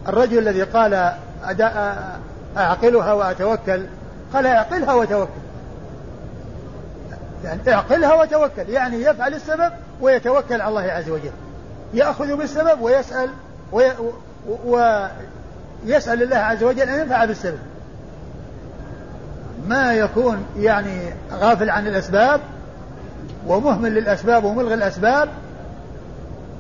الرجل 0.08 0.38
الذي 0.38 0.62
قال 0.62 1.12
أعقلها 2.56 3.12
وأتوكل 3.12 3.86
قال 4.34 4.46
أعقلها 4.46 4.94
وتوكل. 4.94 5.40
يعني 7.44 7.60
أعقلها 7.68 8.14
وتوكل 8.14 8.68
يعني 8.68 9.02
يفعل 9.02 9.34
السبب 9.34 9.72
ويتوكل 10.00 10.60
على 10.60 10.68
الله 10.68 10.92
عز 10.92 11.10
وجل. 11.10 11.32
يأخذ 11.94 12.36
بالسبب 12.36 12.80
ويسأل 12.80 13.30
وي 13.72 13.92
ويسأل 14.66 16.22
الله 16.22 16.36
عز 16.36 16.64
وجل 16.64 16.82
أن 16.82 17.00
ينفع 17.00 17.24
بالسبب 17.24 17.58
ما 19.68 19.94
يكون 19.94 20.46
يعني 20.58 21.00
غافل 21.32 21.70
عن 21.70 21.86
الأسباب 21.86 22.40
ومهمل 23.46 23.94
للأسباب 23.94 24.44
وملغي 24.44 24.74
الأسباب 24.74 25.28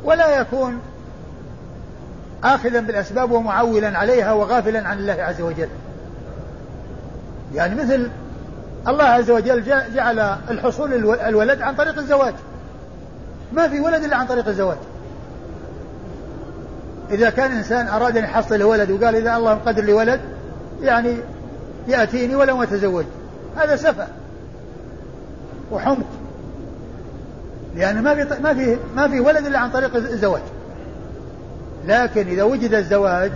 ولا 0.04 0.40
يكون 0.40 0.80
آخذا 2.44 2.80
بالأسباب 2.80 3.30
ومعولا 3.30 3.98
عليها 3.98 4.32
وغافلا 4.32 4.88
عن 4.88 4.98
الله 4.98 5.12
عز 5.12 5.40
وجل. 5.40 5.68
يعني 7.54 7.74
مثل 7.74 8.10
الله 8.88 9.04
عز 9.04 9.30
وجل 9.30 9.62
جعل 9.94 10.18
الحصول 10.50 10.94
الولد 11.14 11.62
عن 11.62 11.74
طريق 11.74 11.98
الزواج. 11.98 12.34
ما 13.52 13.68
في 13.68 13.80
ولد 13.80 14.04
إلا 14.04 14.16
عن 14.16 14.26
طريق 14.26 14.48
الزواج. 14.48 14.76
إذا 17.10 17.30
كان 17.30 17.52
إنسان 17.52 17.88
أراد 17.88 18.16
أن 18.16 18.24
يحصل 18.24 18.62
ولد 18.62 18.90
وقال 18.90 19.16
إذا 19.16 19.36
الله 19.36 19.54
مقدر 19.54 19.84
لي 19.84 19.92
ولد 19.92 20.20
يعني 20.82 21.16
يأتيني 21.88 22.34
ولو 22.36 22.62
أتزوج. 22.62 23.04
هذا 23.56 23.76
سفه 23.76 24.06
وحمق 25.72 26.06
لأن 27.76 28.02
ما 28.02 28.14
في 28.14 28.42
ما 28.42 28.54
في 28.54 28.76
ما 28.96 29.08
في 29.08 29.20
ولد 29.20 29.46
إلا 29.46 29.58
عن 29.58 29.70
طريق 29.70 29.96
الزواج. 29.96 30.42
لكن 31.86 32.28
إذا 32.28 32.42
وجد 32.42 32.74
الزواج 32.74 33.32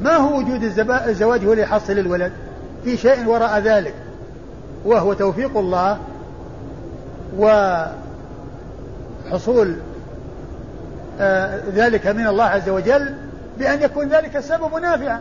ما 0.00 0.16
هو 0.16 0.38
وجود 0.38 0.64
الزواج 0.88 1.44
هو 1.44 1.52
اللي 1.52 1.62
يحصل 1.62 1.92
الولد؟ 1.92 2.32
في 2.84 2.96
شيء 2.96 3.26
وراء 3.28 3.58
ذلك 3.58 3.94
وهو 4.84 5.12
توفيق 5.12 5.56
الله 5.56 5.98
وحصول 9.28 9.76
ذلك 11.74 12.06
من 12.06 12.26
الله 12.26 12.44
عز 12.44 12.68
وجل 12.68 13.14
بأن 13.58 13.82
يكون 13.82 14.08
ذلك 14.08 14.36
السبب 14.36 14.74
نافعا. 14.74 15.20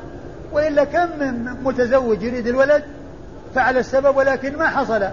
وإلا 0.54 0.84
كم 0.84 1.20
من 1.20 1.46
متزوج 1.64 2.24
يريد 2.24 2.48
الولد 2.48 2.84
فعل 3.56 3.78
السبب 3.78 4.18
ولكن 4.18 4.58
ما 4.58 4.68
حصل؟ 4.68 5.08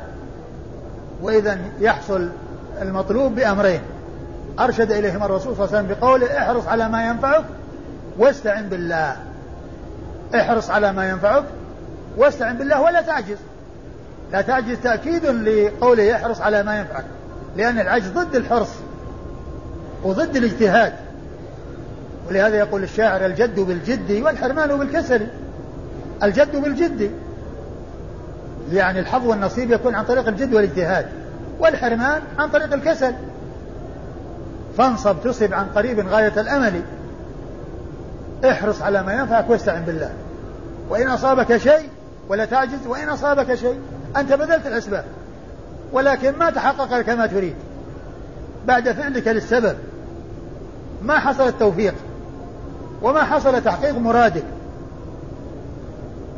وإذا 1.23 1.59
يحصل 1.81 2.31
المطلوب 2.83 3.35
بأمرين. 3.35 3.81
أرشد 4.61 4.93
إليهما 4.93 5.27
الرسول 5.27 5.57
صلى 5.57 5.65
الله 5.65 5.77
عليه 5.77 5.87
وسلم 5.87 5.99
بقوله 6.01 6.39
احرص 6.39 6.67
على 6.67 6.89
ما 6.89 7.07
ينفعك 7.07 7.45
واستعن 8.19 8.69
بالله. 8.69 9.17
احرص 10.35 10.71
على 10.71 10.93
ما 10.93 11.09
ينفعك 11.09 11.45
واستعن 12.17 12.57
بالله 12.57 12.81
ولا 12.81 13.01
تعجز. 13.01 13.39
لا 14.33 14.41
تعجز 14.41 14.77
تأكيد 14.83 15.27
لقوله 15.27 16.17
احرص 16.17 16.41
على 16.41 16.63
ما 16.63 16.79
ينفعك 16.79 17.05
لأن 17.57 17.81
العجز 17.81 18.09
ضد 18.09 18.37
الحرص. 18.37 18.71
وضد 20.05 20.37
الاجتهاد. 20.37 20.93
ولهذا 22.29 22.57
يقول 22.57 22.83
الشاعر 22.83 23.27
الجد 23.27 23.61
بالجد 23.61 24.23
والحرمان 24.23 24.79
بالكسل. 24.79 25.27
الجد 26.23 26.57
بالجد. 26.57 27.11
يعني 28.73 29.01
الحظ 29.01 29.27
والنصيب 29.27 29.71
يكون 29.71 29.95
عن 29.95 30.05
طريق 30.05 30.29
الجد 30.29 30.55
والاجتهاد 30.55 31.07
والحرمان 31.59 32.23
عن 32.39 32.49
طريق 32.49 32.73
الكسل. 32.73 33.15
فانصب 34.79 35.17
تصب 35.25 35.55
عن 35.55 35.67
قريب 35.67 36.09
غاية 36.09 36.41
الأمل. 36.41 36.81
احرص 38.45 38.83
على 38.83 39.03
ما 39.03 39.13
ينفعك 39.13 39.51
واستعن 39.51 39.83
بالله. 39.83 40.11
وإن 40.89 41.09
أصابك 41.09 41.57
شيء 41.57 41.89
ولا 42.29 42.45
تعجز 42.45 42.87
وإن 42.87 43.09
أصابك 43.09 43.55
شيء 43.55 43.81
أنت 44.17 44.33
بذلت 44.33 44.67
الأسباب. 44.67 45.05
ولكن 45.93 46.39
ما 46.39 46.51
تحقق 46.51 46.99
لك 46.99 47.09
ما 47.09 47.27
تريد. 47.27 47.55
بعد 48.67 48.93
فعلك 48.93 49.29
للسبب. 49.29 49.77
ما 51.03 51.19
حصل 51.19 51.49
التوفيق 51.49 51.95
وما 53.03 53.23
حصل 53.23 53.63
تحقيق 53.63 53.99
مرادك. 53.99 54.45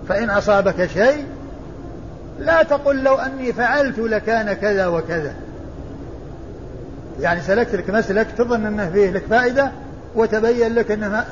فإن 0.09 0.31
أصابك 0.31 0.87
شيء 0.87 1.27
لا 2.39 2.63
تقل 2.63 3.03
لو 3.03 3.15
أني 3.15 3.53
فعلت 3.53 3.99
لكان 3.99 4.53
كذا 4.53 4.87
وكذا. 4.87 5.35
يعني 7.21 7.41
سلكت 7.41 7.75
لك 7.75 7.91
مسلك 7.91 8.27
تظن 8.39 8.67
أنه 8.67 8.91
فيه 8.91 9.11
لك 9.11 9.23
فائدة 9.31 9.73
وتبين 10.15 10.75
لك 10.75 10.91
أنها 10.91 11.27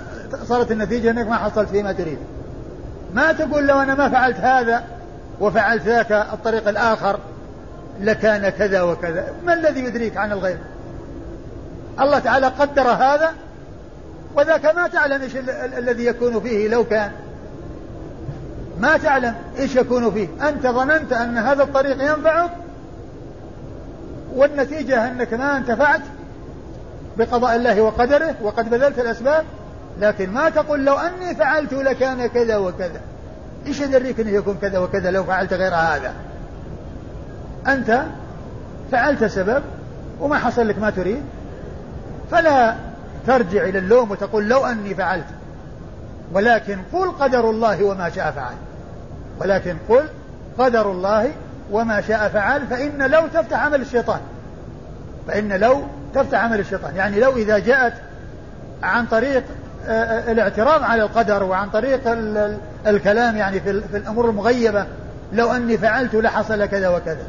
صارت 0.45 0.73
النتيجة 0.73 1.11
أنك 1.11 1.27
ما 1.27 1.37
حصلت 1.37 1.69
فيه 1.69 1.83
ما 1.83 1.93
تريد. 1.93 2.19
ما 3.15 3.33
تقول 3.33 3.67
لو 3.67 3.81
أنا 3.81 3.95
ما 3.95 4.09
فعلت 4.09 4.37
هذا 4.37 4.85
وفعلت 5.41 5.83
ذاك 5.83 6.12
الطريق 6.12 6.69
الآخر 6.69 7.19
لكان 8.01 8.49
كذا 8.49 8.83
وكذا. 8.83 9.25
ما 9.45 9.55
الذي 9.55 9.81
يدريك 9.81 10.17
عن 10.17 10.33
الغيب؟ 10.33 10.59
الله 12.00 12.18
تعالى 12.18 12.46
قدر 12.46 12.88
هذا 12.88 13.32
وذاك 14.37 14.76
ما 14.76 14.88
تعلم 14.88 15.22
إيش 15.22 15.37
الذي 15.78 16.04
يكون 16.06 16.40
فيه 16.40 16.68
لو 16.68 16.84
كان. 16.84 17.12
ما 18.80 18.96
تعلم 18.96 19.34
إيش 19.58 19.76
يكون 19.76 20.11
فيه. 20.11 20.28
أنت 20.49 20.66
ظننت 20.66 21.12
أن 21.12 21.38
هذا 21.38 21.62
الطريق 21.62 22.02
ينفعك 22.02 22.50
والنتيجة 24.35 25.07
أنك 25.07 25.35
ما 25.35 25.57
انتفعت 25.57 26.00
بقضاء 27.18 27.57
الله 27.57 27.81
وقدره 27.81 28.35
وقد 28.42 28.70
بذلت 28.70 28.98
الأسباب 28.98 29.44
لكن 30.00 30.31
ما 30.31 30.48
تقول 30.48 30.85
لو 30.85 30.94
أني 30.94 31.35
فعلت 31.35 31.72
لكان 31.72 32.26
كذا 32.26 32.57
وكذا. 32.57 33.00
إيش 33.66 33.81
يدريك 33.81 34.20
إنه 34.20 34.31
يكون 34.31 34.59
كذا 34.62 34.78
وكذا 34.78 35.11
لو 35.11 35.24
فعلت 35.24 35.52
غير 35.52 35.74
هذا؟ 35.74 36.12
أنت 37.66 38.02
فعلت 38.92 39.24
سبب 39.24 39.62
وما 40.20 40.38
حصل 40.38 40.68
لك 40.68 40.78
ما 40.78 40.90
تريد. 40.90 41.22
فلا 42.33 42.75
ترجع 43.27 43.64
إلى 43.64 43.79
اللوم 43.79 44.11
وتقول 44.11 44.49
لو 44.49 44.66
أني 44.66 44.95
فعلت. 44.95 45.27
ولكن 46.33 46.79
قل 46.92 47.11
قدر 47.11 47.51
الله 47.51 47.85
وما 47.85 48.11
شاء 48.11 48.31
فعل. 48.31 48.55
ولكن 49.40 49.77
قل 49.88 50.05
قدر 50.59 50.90
الله 50.90 51.33
وما 51.71 52.01
شاء 52.01 52.29
فعل 52.29 52.66
فإن 52.66 53.11
لو 53.11 53.27
تفتح 53.35 53.64
عمل 53.64 53.81
الشيطان. 53.81 54.21
فإن 55.29 55.53
لو 55.53 55.83
تفتح 56.14 56.45
عمل 56.45 56.61
الشيطان. 56.61 56.97
يعني 56.97 57.21
لو 57.21 57.37
إذا 57.37 57.59
جاءت 57.59 57.92
عن 58.83 59.07
طريق 59.07 59.42
آه، 59.87 59.90
آه، 59.90 60.33
الاعتراض 60.33 60.83
على 60.83 61.03
القدر 61.03 61.42
وعن 61.42 61.71
طريق 61.71 62.01
الكلام 62.87 63.37
يعني 63.37 63.61
في 63.61 63.71
الأمور 63.95 64.31
المغيبة 64.31 64.87
لو 65.33 65.53
أني 65.53 65.79
فعلت 65.79 66.14
لحصل 66.14 66.66
كذا 66.66 66.88
وكذا. 66.88 67.27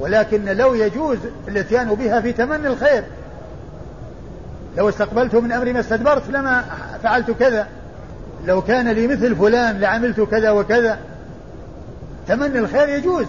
ولكن 0.00 0.44
لو 0.44 0.74
يجوز 0.74 1.18
الاتيان 1.48 1.94
بها 1.94 2.20
في 2.20 2.32
تمني 2.32 2.66
الخير. 2.66 3.04
لو 4.76 4.88
استقبلت 4.88 5.34
من 5.34 5.52
أمري 5.52 5.72
ما 5.72 5.80
استدبرت 5.80 6.30
لما 6.30 6.64
فعلت 7.02 7.30
كذا. 7.30 7.66
لو 8.46 8.62
كان 8.62 8.88
لي 8.88 9.06
مثل 9.06 9.36
فلان 9.36 9.80
لعملت 9.80 10.20
كذا 10.20 10.50
وكذا. 10.50 10.98
تمني 12.28 12.58
الخير 12.58 12.88
يجوز. 12.88 13.26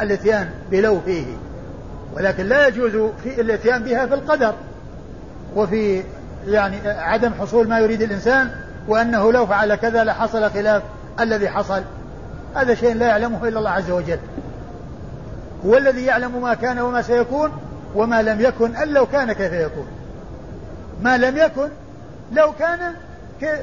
الإتيان 0.00 0.48
بلو 0.70 1.00
فيه. 1.00 1.24
ولكن 2.16 2.46
لا 2.46 2.66
يجوز 2.66 3.10
في 3.22 3.40
الإتيان 3.40 3.82
بها 3.82 4.06
في 4.06 4.14
القدر. 4.14 4.54
وفي 5.56 6.02
يعني 6.46 6.88
عدم 6.88 7.32
حصول 7.40 7.68
ما 7.68 7.78
يريد 7.78 8.02
الإنسان. 8.02 8.50
وأنه 8.88 9.32
لو 9.32 9.46
فعل 9.46 9.74
كذا 9.74 10.04
لحصل 10.04 10.50
خلاف 10.50 10.82
الذي 11.20 11.48
حصل. 11.48 11.82
هذا 12.54 12.74
شيء 12.74 12.94
لا 12.94 13.06
يعلمه 13.06 13.48
إلا 13.48 13.58
الله 13.58 13.70
عز 13.70 13.90
وجل. 13.90 14.18
هو 15.66 15.76
الذي 15.76 16.04
يعلم 16.04 16.42
ما 16.42 16.54
كان 16.54 16.78
وما 16.78 17.02
سيكون 17.02 17.50
وما 17.94 18.22
لم 18.22 18.40
يكن 18.40 18.76
أن 18.76 18.88
لو 18.88 19.06
كان 19.06 19.32
كيف 19.32 19.52
يكون. 19.52 19.86
ما 21.04 21.16
لم 21.16 21.36
يكن 21.36 21.68
لو 22.32 22.52
كان 22.52 22.94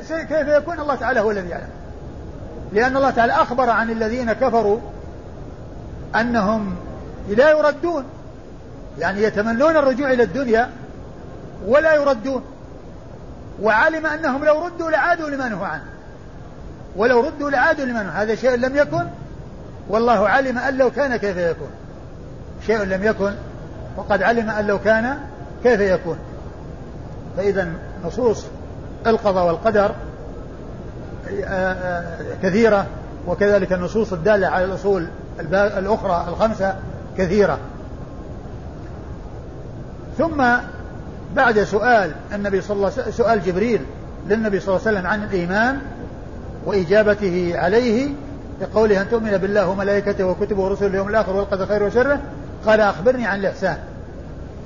كيف 0.08 0.48
يكون 0.48 0.80
الله 0.80 0.96
تعالى 0.96 1.20
هو 1.20 1.32
الذي 1.32 1.50
يعلم. 1.50 1.70
لأن 2.74 2.98
الله 2.98 3.10
تعالى 3.10 3.34
أخبر 3.34 3.70
عن 3.70 3.90
الذين 3.90 4.34
كفروا 4.34 4.80
أنهم 6.16 6.76
لا 7.30 7.50
يردون 7.50 8.06
يعني 9.00 9.24
يتمنون 9.24 9.78
الرجوع 9.78 10.12
إلى 10.12 10.24
الدنيا 10.24 10.70
ولا 11.68 11.96
يردون 11.96 12.44
وعلم 13.62 14.06
أنهم 14.06 14.46
لو 14.46 14.66
ردوا 14.66 14.92
لعادوا 14.92 15.30
لما 15.30 15.50
نهوا 15.50 15.68
عنه. 15.68 15.86
ولو 16.96 17.22
ردوا 17.22 17.50
لعادوا 17.50 17.86
لما 17.86 18.04
نهوا 18.04 18.14
هذا 18.14 18.36
شيء 18.36 18.56
لم 18.56 18.76
يكن 18.76 19.06
والله 19.90 20.30
علم 20.30 20.58
أن 20.58 20.78
لو 20.78 20.92
كان 20.92 21.16
كيف 21.16 21.38
يكون. 21.38 21.72
شيء 22.68 22.84
لم 22.84 23.04
يكن 23.04 23.34
وقد 23.98 24.24
علم 24.24 24.50
أن 24.50 24.68
لو 24.68 24.80
كان 24.80 25.18
كيف 25.64 25.80
يكون. 25.80 26.18
فإذا 27.38 27.68
نصوص 28.06 28.46
القضاء 29.08 29.48
والقدر 29.48 29.92
آه، 31.44 31.44
آه، 31.44 32.18
كثيرة 32.44 32.86
وكذلك 33.28 33.74
النصوص 33.74 34.14
الدالة 34.14 34.48
على 34.48 34.66
الأصول 34.66 35.08
الأخرى 35.54 36.26
الخمسة 36.28 36.76
كثيرة. 37.18 37.58
ثم 40.18 40.44
بعد 41.36 41.64
سؤال 41.64 42.12
النبي 42.34 42.62
صلى 42.62 42.76
الله 42.78 42.92
عليه 42.98 43.12
سؤال 43.12 43.44
جبريل 43.44 43.82
للنبي 44.30 44.60
صلى 44.60 44.76
الله 44.76 44.88
عليه 44.88 44.98
وسلم 44.98 45.08
عن 45.08 45.24
الإيمان 45.24 45.80
وإجابته 46.66 47.52
عليه 47.56 48.10
بقوله 48.62 49.02
أن 49.02 49.10
تؤمن 49.10 49.38
بالله 49.38 49.68
وملائكته 49.68 50.26
وكتبه 50.26 50.62
ورسله 50.62 50.88
اليوم 50.88 51.10
الآخر 51.10 51.36
والقدر 51.36 51.66
خير 51.66 51.84
وشره؟ 51.84 52.20
قال 52.66 52.82
أخبرني 52.82 53.26
عن 53.26 53.40
الإحسان. 53.40 53.78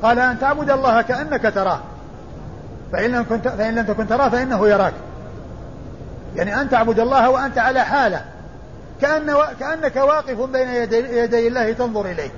قال 0.03 0.19
أن 0.19 0.39
تعبد 0.39 0.69
الله 0.69 1.01
كأنك 1.01 1.51
تراه. 1.55 1.79
فإن 2.91 3.11
لم, 3.11 3.25
كنت 3.29 3.47
فإن 3.47 3.75
لم 3.75 3.85
تكن 3.85 4.07
تراه 4.07 4.29
فإنه 4.29 4.67
يراك. 4.67 4.93
يعني 6.35 6.61
أن 6.61 6.69
تعبد 6.69 6.99
الله 6.99 7.29
وأنت 7.29 7.57
على 7.57 7.79
حالة. 7.79 8.21
كأن 9.01 9.35
كأنك 9.59 9.95
واقف 9.95 10.41
بين 10.41 10.69
يدي, 10.69 10.97
يدي 10.97 11.47
الله 11.47 11.71
تنظر 11.71 12.05
إليه. 12.05 12.31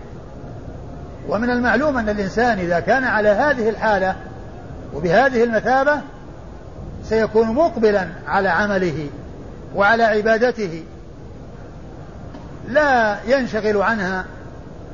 ومن 1.30 1.50
المعلوم 1.50 1.98
أن 1.98 2.10
الإنسان 2.10 2.60
إذا 2.60 2.80
كان 2.80 3.04
على 3.04 3.30
هذه 3.30 3.70
الحالة 3.70 4.16
وبهذه 4.94 5.44
المثابة 5.44 6.02
سيكون 7.04 7.48
مقبلا 7.48 8.08
على 8.28 8.50
عمله 8.50 9.10
وعلى 9.76 10.04
عبادته. 10.04 10.84
لا 12.68 13.18
ينشغل 13.28 13.82
عنها 13.82 14.26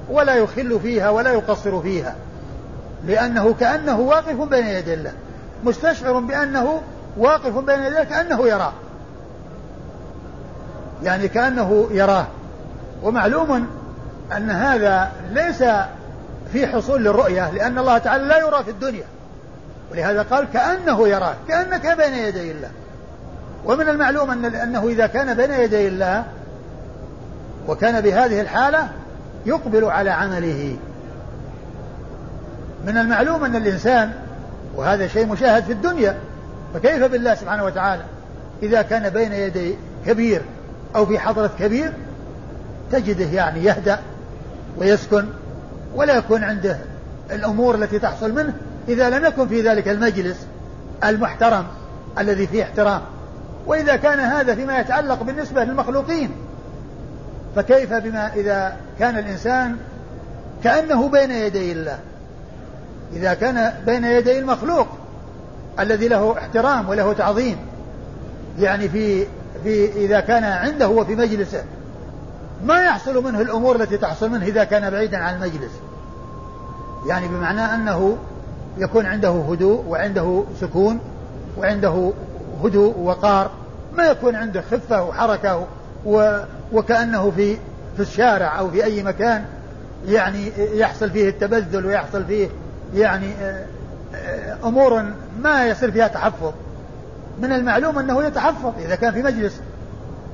ولا 0.09 0.35
يخل 0.35 0.79
فيها 0.79 1.09
ولا 1.09 1.31
يقصر 1.31 1.81
فيها. 1.81 2.15
لأنه 3.07 3.53
كأنه 3.59 3.99
واقف 3.99 4.35
بين 4.35 4.67
يدي 4.67 4.93
الله. 4.93 5.13
مستشعر 5.63 6.19
بأنه 6.19 6.81
واقف 7.17 7.57
بين 7.57 7.83
يديه 7.83 8.03
كأنه 8.03 8.47
يراه. 8.47 8.73
يعني 11.03 11.27
كأنه 11.27 11.87
يراه. 11.91 12.27
ومعلوم 13.03 13.67
أن 14.37 14.49
هذا 14.49 15.11
ليس 15.31 15.63
في 16.53 16.67
حصول 16.67 17.03
للرؤية 17.03 17.51
لأن 17.51 17.79
الله 17.79 17.97
تعالى 17.97 18.23
لا 18.23 18.37
يرى 18.37 18.63
في 18.63 18.71
الدنيا. 18.71 19.05
ولهذا 19.91 20.21
قال 20.21 20.47
كأنه 20.53 21.07
يراك 21.07 21.35
كأنك 21.47 21.97
بين 21.97 22.13
يدي 22.13 22.51
الله. 22.51 22.69
ومن 23.65 23.89
المعلوم 23.89 24.31
أن 24.31 24.45
أنه 24.45 24.87
إذا 24.87 25.07
كان 25.07 25.33
بين 25.33 25.51
يدي 25.51 25.87
الله 25.87 26.23
وكان 27.67 28.01
بهذه 28.01 28.41
الحالة 28.41 28.89
يقبل 29.45 29.83
على 29.83 30.09
عمله. 30.09 30.77
من 32.85 32.97
المعلوم 32.97 33.43
أن 33.43 33.55
الإنسان 33.55 34.11
وهذا 34.75 35.07
شيء 35.07 35.25
مشاهد 35.25 35.63
في 35.63 35.71
الدنيا. 35.71 36.17
فكيف 36.73 37.03
بالله 37.03 37.35
سبحانه 37.35 37.63
وتعالى؟ 37.63 38.03
إذا 38.63 38.81
كان 38.81 39.09
بين 39.09 39.33
يدي 39.33 39.75
كبير 40.05 40.41
أو 40.95 41.05
في 41.05 41.19
حضرة 41.19 41.51
كبير 41.59 41.93
تجده 42.91 43.25
يعني 43.25 43.63
يهدأ 43.63 43.99
ويسكن 44.77 45.25
ولا 45.95 46.15
يكون 46.15 46.43
عنده 46.43 46.77
الأمور 47.31 47.75
التي 47.75 47.99
تحصل 47.99 48.31
منه 48.31 48.53
إذا 48.87 49.09
لم 49.09 49.25
يكن 49.25 49.47
في 49.47 49.61
ذلك 49.61 49.87
المجلس 49.87 50.47
المحترم 51.03 51.65
الذي 52.19 52.47
فيه 52.47 52.63
احترام. 52.63 53.01
وإذا 53.67 53.95
كان 53.95 54.19
هذا 54.19 54.55
فيما 54.55 54.79
يتعلق 54.79 55.23
بالنسبة 55.23 55.63
للمخلوقين 55.63 56.31
فكيف 57.55 57.93
بما 57.93 58.33
إذا 58.33 58.77
كان 58.99 59.17
الإنسان 59.17 59.75
كأنه 60.63 61.09
بين 61.09 61.31
يدي 61.31 61.71
الله؟ 61.71 61.99
إذا 63.15 63.33
كان 63.33 63.73
بين 63.85 64.03
يدي 64.03 64.39
المخلوق 64.39 64.87
الذي 65.79 66.07
له 66.07 66.37
احترام 66.37 66.89
وله 66.89 67.13
تعظيم 67.13 67.57
يعني 68.59 68.89
في 68.89 69.25
في 69.63 70.05
إذا 70.05 70.19
كان 70.19 70.43
عنده 70.43 70.89
وفي 70.89 71.15
مجلسه 71.15 71.63
ما 72.65 72.83
يحصل 72.83 73.23
منه 73.23 73.41
الأمور 73.41 73.75
التي 73.75 73.97
تحصل 73.97 74.29
منه 74.29 74.45
إذا 74.45 74.63
كان 74.63 74.89
بعيدا 74.89 75.17
عن 75.17 75.35
المجلس. 75.35 75.71
يعني 77.07 77.27
بمعنى 77.27 77.61
أنه 77.61 78.17
يكون 78.77 79.05
عنده 79.05 79.29
هدوء 79.29 79.85
وعنده 79.87 80.43
سكون 80.61 80.99
وعنده 81.57 82.11
هدوء 82.63 82.97
ووقار 82.97 83.51
ما 83.97 84.03
يكون 84.07 84.35
عنده 84.35 84.61
خفة 84.61 85.03
وحركة 85.03 85.67
و 86.05 86.39
وكأنه 86.73 87.31
في 87.31 87.57
في 87.95 87.99
الشارع 87.99 88.59
أو 88.59 88.71
في 88.71 88.83
أي 88.83 89.03
مكان 89.03 89.45
يعني 90.07 90.51
يحصل 90.57 91.09
فيه 91.09 91.29
التبذل 91.29 91.85
ويحصل 91.85 92.25
فيه 92.25 92.49
يعني 92.93 93.33
آه، 93.41 93.65
آه، 94.15 94.57
أمور 94.63 95.05
ما 95.41 95.65
يصير 95.67 95.91
فيها 95.91 96.07
تحفظ. 96.07 96.53
من 97.39 97.51
المعلوم 97.51 97.99
أنه 97.99 98.23
يتحفظ 98.23 98.73
إذا 98.79 98.95
كان 98.95 99.13
في 99.13 99.23
مجلس 99.23 99.61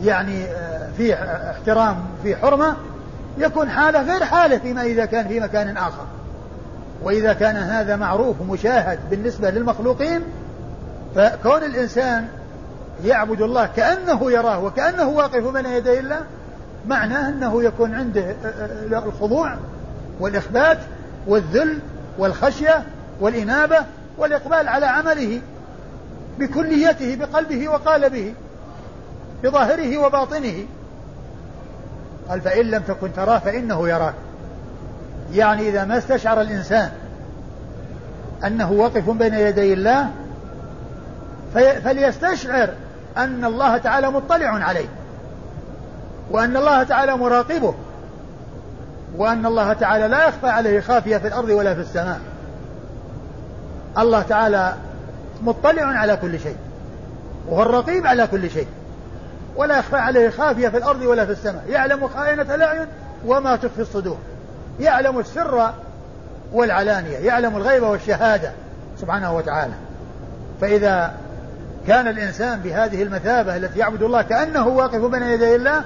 يعني 0.04 0.44
آه، 0.44 0.90
فيه 0.98 1.14
احترام 1.52 1.98
في 2.24 2.36
حرمة 2.36 2.76
يكون 3.38 3.70
حالة 3.70 4.02
غير 4.02 4.26
حالة 4.26 4.58
فيما 4.58 4.82
إذا 4.82 5.06
كان 5.06 5.28
في 5.28 5.40
مكان 5.40 5.78
آخر. 5.78 6.06
وإذا 7.04 7.34
كان 7.34 7.56
هذا 7.56 7.96
معروف 7.96 8.42
ومشاهد 8.42 9.00
بالنسبة 9.10 9.50
للمخلوقين 9.50 10.22
فكون 11.16 11.64
الإنسان 11.64 12.28
يعبد 13.04 13.42
الله 13.42 13.70
كأنه 13.76 14.32
يراه 14.32 14.64
وكأنه 14.64 15.10
واقف 15.10 15.48
بين 15.48 15.66
يدي 15.66 16.00
الله 16.00 16.20
معناه 16.88 17.30
أنه 17.30 17.64
يكون 17.64 17.96
عنده 17.96 18.36
الخضوع 18.92 19.58
والإخبات 20.20 20.78
والذل 21.28 21.80
والخشية 22.20 22.84
والإنابة 23.20 23.78
والإقبال 24.18 24.68
على 24.68 24.86
عمله 24.86 25.42
بكليته 26.40 27.16
بقلبه 27.16 27.70
وقالبه 27.70 28.34
بظاهره 29.44 29.98
وباطنه. 29.98 30.66
قال 32.30 32.42
فإن 32.42 32.66
لم 32.66 32.82
تكن 32.82 33.14
تراه 33.14 33.40
فإنه 33.40 33.90
يراك 33.90 34.14
يعني 35.34 35.70
إذا 35.70 35.86
ما 35.86 35.98
استشعر 35.98 36.42
الإنسان 36.42 36.92
أنه 38.46 38.72
واقف 38.72 39.10
بين 39.10 39.34
يدي 39.34 39.74
الله 39.74 40.10
فليستشعر 41.54 42.70
أن 43.18 43.46
الله 43.46 43.78
تعالى 43.78 44.12
مطلع 44.12 44.48
عليه 44.48 44.88
وأن 46.32 46.58
الله 46.58 46.84
تعالى 46.84 47.18
مراقبه. 47.18 47.74
وأن 49.18 49.46
الله 49.46 49.74
تعالى 49.74 50.08
لا 50.08 50.28
يخفى 50.28 50.48
عليه 50.48 50.80
خافية 50.80 51.18
في 51.18 51.28
الأرض 51.28 51.50
ولا 51.50 51.74
في 51.74 51.82
السماء. 51.82 52.20
الله 53.98 54.22
تعالى 54.22 54.74
مطلع 55.42 55.84
على 55.84 56.18
كل 56.18 56.40
شيء 56.40 56.56
وهو 57.48 57.62
الرقيب 57.62 58.08
على 58.08 58.28
كل 58.28 58.50
شيء 58.50 58.68
ولا 59.56 59.80
يخفى 59.80 59.96
عليه 59.96 60.30
خافية 60.30 60.70
في 60.70 60.78
الأرض 60.78 61.02
ولا 61.02 61.26
في 61.26 61.32
السماء. 61.32 61.64
يعلم 61.70 62.08
خائنة 62.08 62.56
الأعين 62.56 62.88
وما 63.26 63.56
تخفي 63.56 63.82
الصدور. 63.82 64.18
يعلم 64.80 65.20
السر 65.20 65.74
والعلانية. 66.54 67.18
يعلم 67.18 67.58
الغيب 67.58 67.84
والشهادة 67.84 68.52
سبحانه 69.02 69.36
وتعالى. 69.36 69.74
فإذا 70.62 71.14
كان 71.88 72.08
الإنسان 72.08 72.60
بهذه 72.60 73.04
المثابة 73.04 73.58
التي 73.58 73.80
يعبد 73.80 74.04
الله 74.04 74.22
كأنه 74.22 74.68
واقف 74.68 75.06
بين 75.06 75.24
يدي 75.24 75.56
الله 75.56 75.84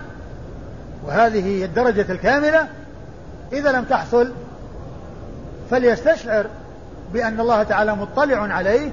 وهذه 1.05 1.65
الدرجة 1.65 2.05
الكاملة 2.11 2.67
إذا 3.53 3.71
لم 3.71 3.83
تحصل 3.83 4.31
فليستشعر 5.71 6.45
بأن 7.13 7.39
الله 7.39 7.63
تعالى 7.63 7.95
مطلع 7.95 8.53
عليه 8.53 8.91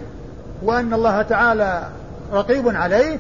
وأن 0.62 0.94
الله 0.94 1.22
تعالى 1.22 1.88
رقيب 2.32 2.68
عليه 2.68 3.18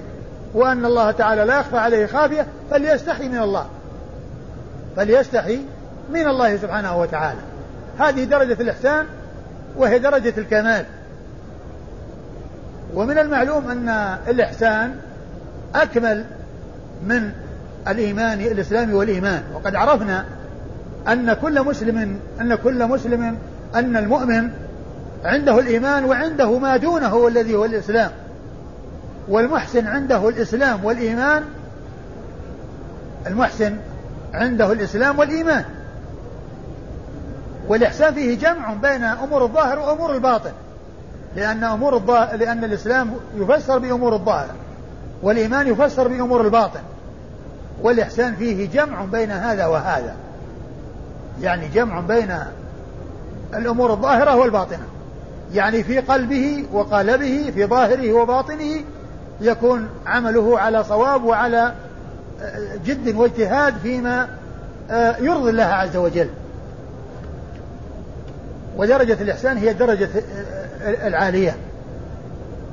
وأن 0.54 0.84
الله 0.84 1.10
تعالى 1.10 1.44
لا 1.44 1.60
يخفى 1.60 1.78
عليه 1.78 2.06
خافية 2.06 2.46
فليستحي 2.70 3.28
من 3.28 3.38
الله. 3.38 3.66
فليستحي 4.96 5.60
من 6.12 6.28
الله 6.28 6.56
سبحانه 6.56 7.00
وتعالى. 7.00 7.40
هذه 7.98 8.24
درجة 8.24 8.62
الإحسان 8.62 9.06
وهي 9.76 9.98
درجة 9.98 10.34
الكمال. 10.38 10.84
ومن 12.94 13.18
المعلوم 13.18 13.70
أن 13.70 13.88
الإحسان 14.28 14.96
أكمل 15.74 16.24
من 17.06 17.32
الإيمان 17.88 18.40
الإسلام 18.40 18.94
والإيمان. 18.94 19.42
وقد 19.54 19.74
عرفنا 19.74 20.24
أن 21.08 21.32
كل 21.32 21.64
مسلم 21.64 22.18
أن 22.40 22.54
كل 22.54 22.86
مسلم 22.86 23.38
أن 23.74 23.96
المؤمن 23.96 24.50
عنده 25.24 25.58
الإيمان 25.58 26.04
وعنده 26.04 26.58
ما 26.58 26.76
دونه 26.76 27.28
الذي 27.28 27.54
هو 27.54 27.64
الإسلام. 27.64 28.10
والمحسن 29.28 29.86
عنده 29.86 30.28
الإسلام 30.28 30.84
والإيمان 30.84 31.42
المحسن 33.26 33.76
عنده 34.34 34.72
الإسلام 34.72 35.18
والإيمان. 35.18 35.64
والإحسان 37.68 38.14
فيه 38.14 38.38
جمع 38.38 38.74
بين 38.74 39.04
أمور 39.04 39.44
الظاهر 39.44 39.78
وأمور 39.78 40.14
الباطن 40.14 40.52
لأن 41.36 41.64
أمور 41.64 41.94
الظاهر 41.94 42.36
لأن 42.36 42.64
الإسلام 42.64 43.10
يفسر 43.36 43.78
بأمور 43.78 44.14
الظاهر 44.14 44.54
والإيمان 45.22 45.66
يفسر 45.66 46.08
بأمور 46.08 46.40
الباطن. 46.40 46.80
والإحسان 47.82 48.34
فيه 48.34 48.68
جمع 48.70 49.04
بين 49.04 49.30
هذا 49.30 49.66
وهذا. 49.66 50.14
يعني 51.42 51.68
جمع 51.68 52.00
بين 52.00 52.38
الأمور 53.54 53.92
الظاهرة 53.92 54.36
والباطنة. 54.36 54.86
يعني 55.54 55.82
في 55.82 55.98
قلبه 55.98 56.64
وقالبه 56.72 57.50
في 57.54 57.66
ظاهره 57.66 58.12
وباطنه 58.12 58.84
يكون 59.40 59.88
عمله 60.06 60.58
على 60.58 60.84
صواب 60.84 61.24
وعلى 61.24 61.72
جد 62.84 63.14
واجتهاد 63.16 63.74
فيما 63.82 64.28
آه، 64.90 65.16
يرضي 65.16 65.50
الله 65.50 65.62
عز 65.64 65.96
وجل. 65.96 66.28
ودرجة 68.76 69.22
الإحسان 69.22 69.56
هي 69.56 69.70
الدرجة 69.70 70.08
العالية 70.82 71.56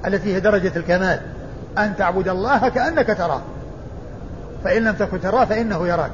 التي 0.05 0.35
هي 0.35 0.39
درجة 0.39 0.71
الكمال. 0.75 1.19
أن 1.77 1.95
تعبد 1.97 2.27
الله 2.27 2.69
كأنك 2.69 3.17
تراه. 3.17 3.41
فإن 4.63 4.83
لم 4.83 4.95
تكن 4.95 5.21
تراه 5.21 5.45
فإنه 5.45 5.87
يراك. 5.87 6.11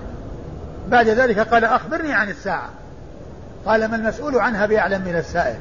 بعد 0.89 1.07
ذلك 1.07 1.39
قال 1.39 1.65
أخبرني 1.65 2.13
عن 2.13 2.29
الساعة. 2.29 2.69
قال 3.65 3.85
ما 3.85 3.95
المسؤول 3.95 4.39
عنها 4.39 4.65
بأعلم 4.65 5.01
من 5.01 5.15
السائل. 5.15 5.59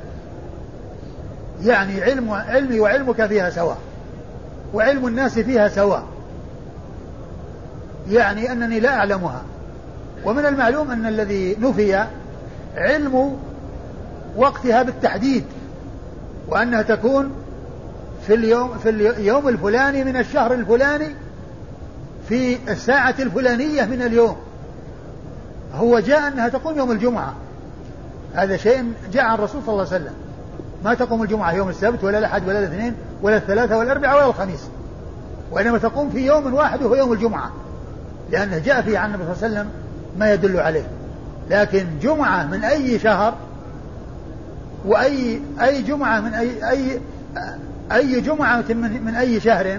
يعني 1.63 2.03
علم 2.03 2.31
علمي 2.31 2.81
وعلمك 2.81 3.27
فيها 3.27 3.51
سواء. 3.51 3.79
وعلم 4.75 5.07
الناس 5.07 5.39
فيها 5.39 5.69
سواء. 5.69 6.05
يعني 8.11 8.53
أنني 8.53 8.81
لا 8.81 8.95
أعلمها. 8.95 9.43
ومن 10.25 10.47
المعلوم 10.47 10.91
أن 10.91 11.07
الذي 11.07 11.57
نفي 11.61 12.07
علم 12.77 13.39
وقتها 14.37 14.83
بالتحديد. 14.83 15.45
وأنها 16.49 16.83
تكون 16.83 17.31
في 18.27 18.35
اليوم 18.35 18.79
في 18.79 18.89
اليوم 18.89 19.49
الفلاني 19.49 20.05
من 20.05 20.17
الشهر 20.17 20.55
الفلاني 20.55 21.09
في 22.29 22.59
الساعة 22.69 23.15
الفلانية 23.19 23.85
من 23.85 24.03
اليوم. 24.03 24.37
هو 25.75 25.99
جاء 25.99 26.29
أنها 26.29 26.49
تقوم 26.49 26.79
يوم 26.79 26.91
الجمعة. 26.91 27.35
هذا 28.35 28.57
شيء 28.57 28.93
جاء 29.13 29.25
عن 29.25 29.35
الرسول 29.35 29.63
صلى 29.63 29.73
الله 29.73 29.87
عليه 29.93 30.03
وسلم. 30.03 30.15
ما 30.85 30.95
تقوم 30.95 31.23
الجمعة 31.23 31.53
يوم 31.53 31.69
السبت 31.69 32.05
ولا 32.05 32.19
الأحد 32.19 32.49
ولا 32.49 32.59
الاثنين 32.59 32.95
ولا 33.23 33.37
الثلاثة 33.37 33.79
ولا 33.79 33.93
الأربعاء 33.93 34.17
ولا 34.17 34.27
الخميس. 34.27 34.61
وإنما 35.51 35.79
تقوم 35.79 36.11
في 36.11 36.27
يوم 36.27 36.55
واحد 36.55 36.83
وهو 36.83 36.95
يوم 36.95 37.13
الجمعة. 37.13 37.53
لأنه 38.31 38.59
جاء 38.59 38.83
فيه 38.83 38.99
عن 38.99 39.15
النبي 39.15 39.25
صلى 39.25 39.33
الله 39.33 39.45
عليه 39.45 39.55
وسلم 39.55 39.69
ما 40.19 40.33
يدل 40.33 40.61
عليه. 40.61 40.87
لكن 41.51 41.87
جمعة 42.03 42.47
من 42.47 42.65
أي 42.65 42.99
شهر 42.99 43.35
وأي 44.87 45.41
أي 45.61 45.83
جمعة 45.83 46.21
من 46.21 46.35
أي 46.35 46.71
أي 46.71 47.01
أي 47.93 48.21
جمعة 48.21 48.65
من 48.69 49.05
من 49.05 49.15
أي 49.15 49.41
شهر 49.41 49.79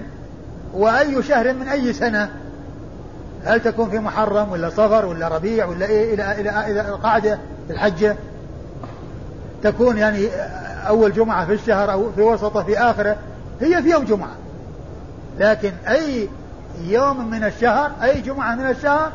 وأي 0.73 1.23
شهر 1.23 1.53
من 1.53 1.67
أي 1.67 1.93
سنة 1.93 2.29
هل 3.45 3.59
تكون 3.59 3.89
في 3.89 3.99
محرم 3.99 4.51
ولا 4.51 4.69
صفر 4.69 5.05
ولا 5.05 5.27
ربيع 5.27 5.65
ولا 5.65 5.85
إيه؟ 5.85 6.13
إلى 6.13 6.41
إلى 6.41 6.71
إلى 6.71 6.81
القعدة 6.81 7.39
الحجة؟ 7.69 8.15
تكون 9.63 9.97
يعني 9.97 10.27
أول 10.87 11.13
جمعة 11.13 11.45
في 11.45 11.53
الشهر 11.53 11.91
أو 11.91 12.11
في 12.11 12.21
وسطة 12.21 12.63
في 12.63 12.79
آخرة 12.79 13.15
هي 13.61 13.81
في 13.81 13.89
يوم 13.89 14.05
جمعة. 14.05 14.35
لكن 15.39 15.71
أي 15.87 16.29
يوم 16.81 17.29
من 17.29 17.43
الشهر 17.43 17.91
أي 18.03 18.21
جمعة 18.21 18.55
من 18.55 18.69
الشهر 18.69 19.11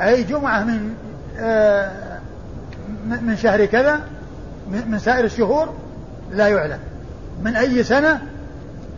أي 0.00 0.22
جمعة 0.22 0.64
من 0.64 0.94
آه 1.38 1.90
من 3.06 3.36
شهر 3.36 3.64
كذا 3.64 4.00
من 4.86 4.98
سائر 4.98 5.24
الشهور 5.24 5.74
لا 6.30 6.48
يعلم. 6.48 6.78
من 7.42 7.56
أي 7.56 7.84
سنة 7.84 8.20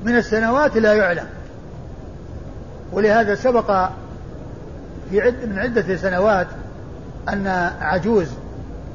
من 0.05 0.17
السنوات 0.17 0.77
لا 0.77 0.95
يعلم. 0.95 1.27
ولهذا 2.93 3.35
سبق 3.35 3.89
في 5.11 5.21
عد 5.21 5.45
من 5.45 5.59
عدة 5.59 5.97
سنوات 5.97 6.47
أن 7.29 7.47
عجوز 7.81 8.29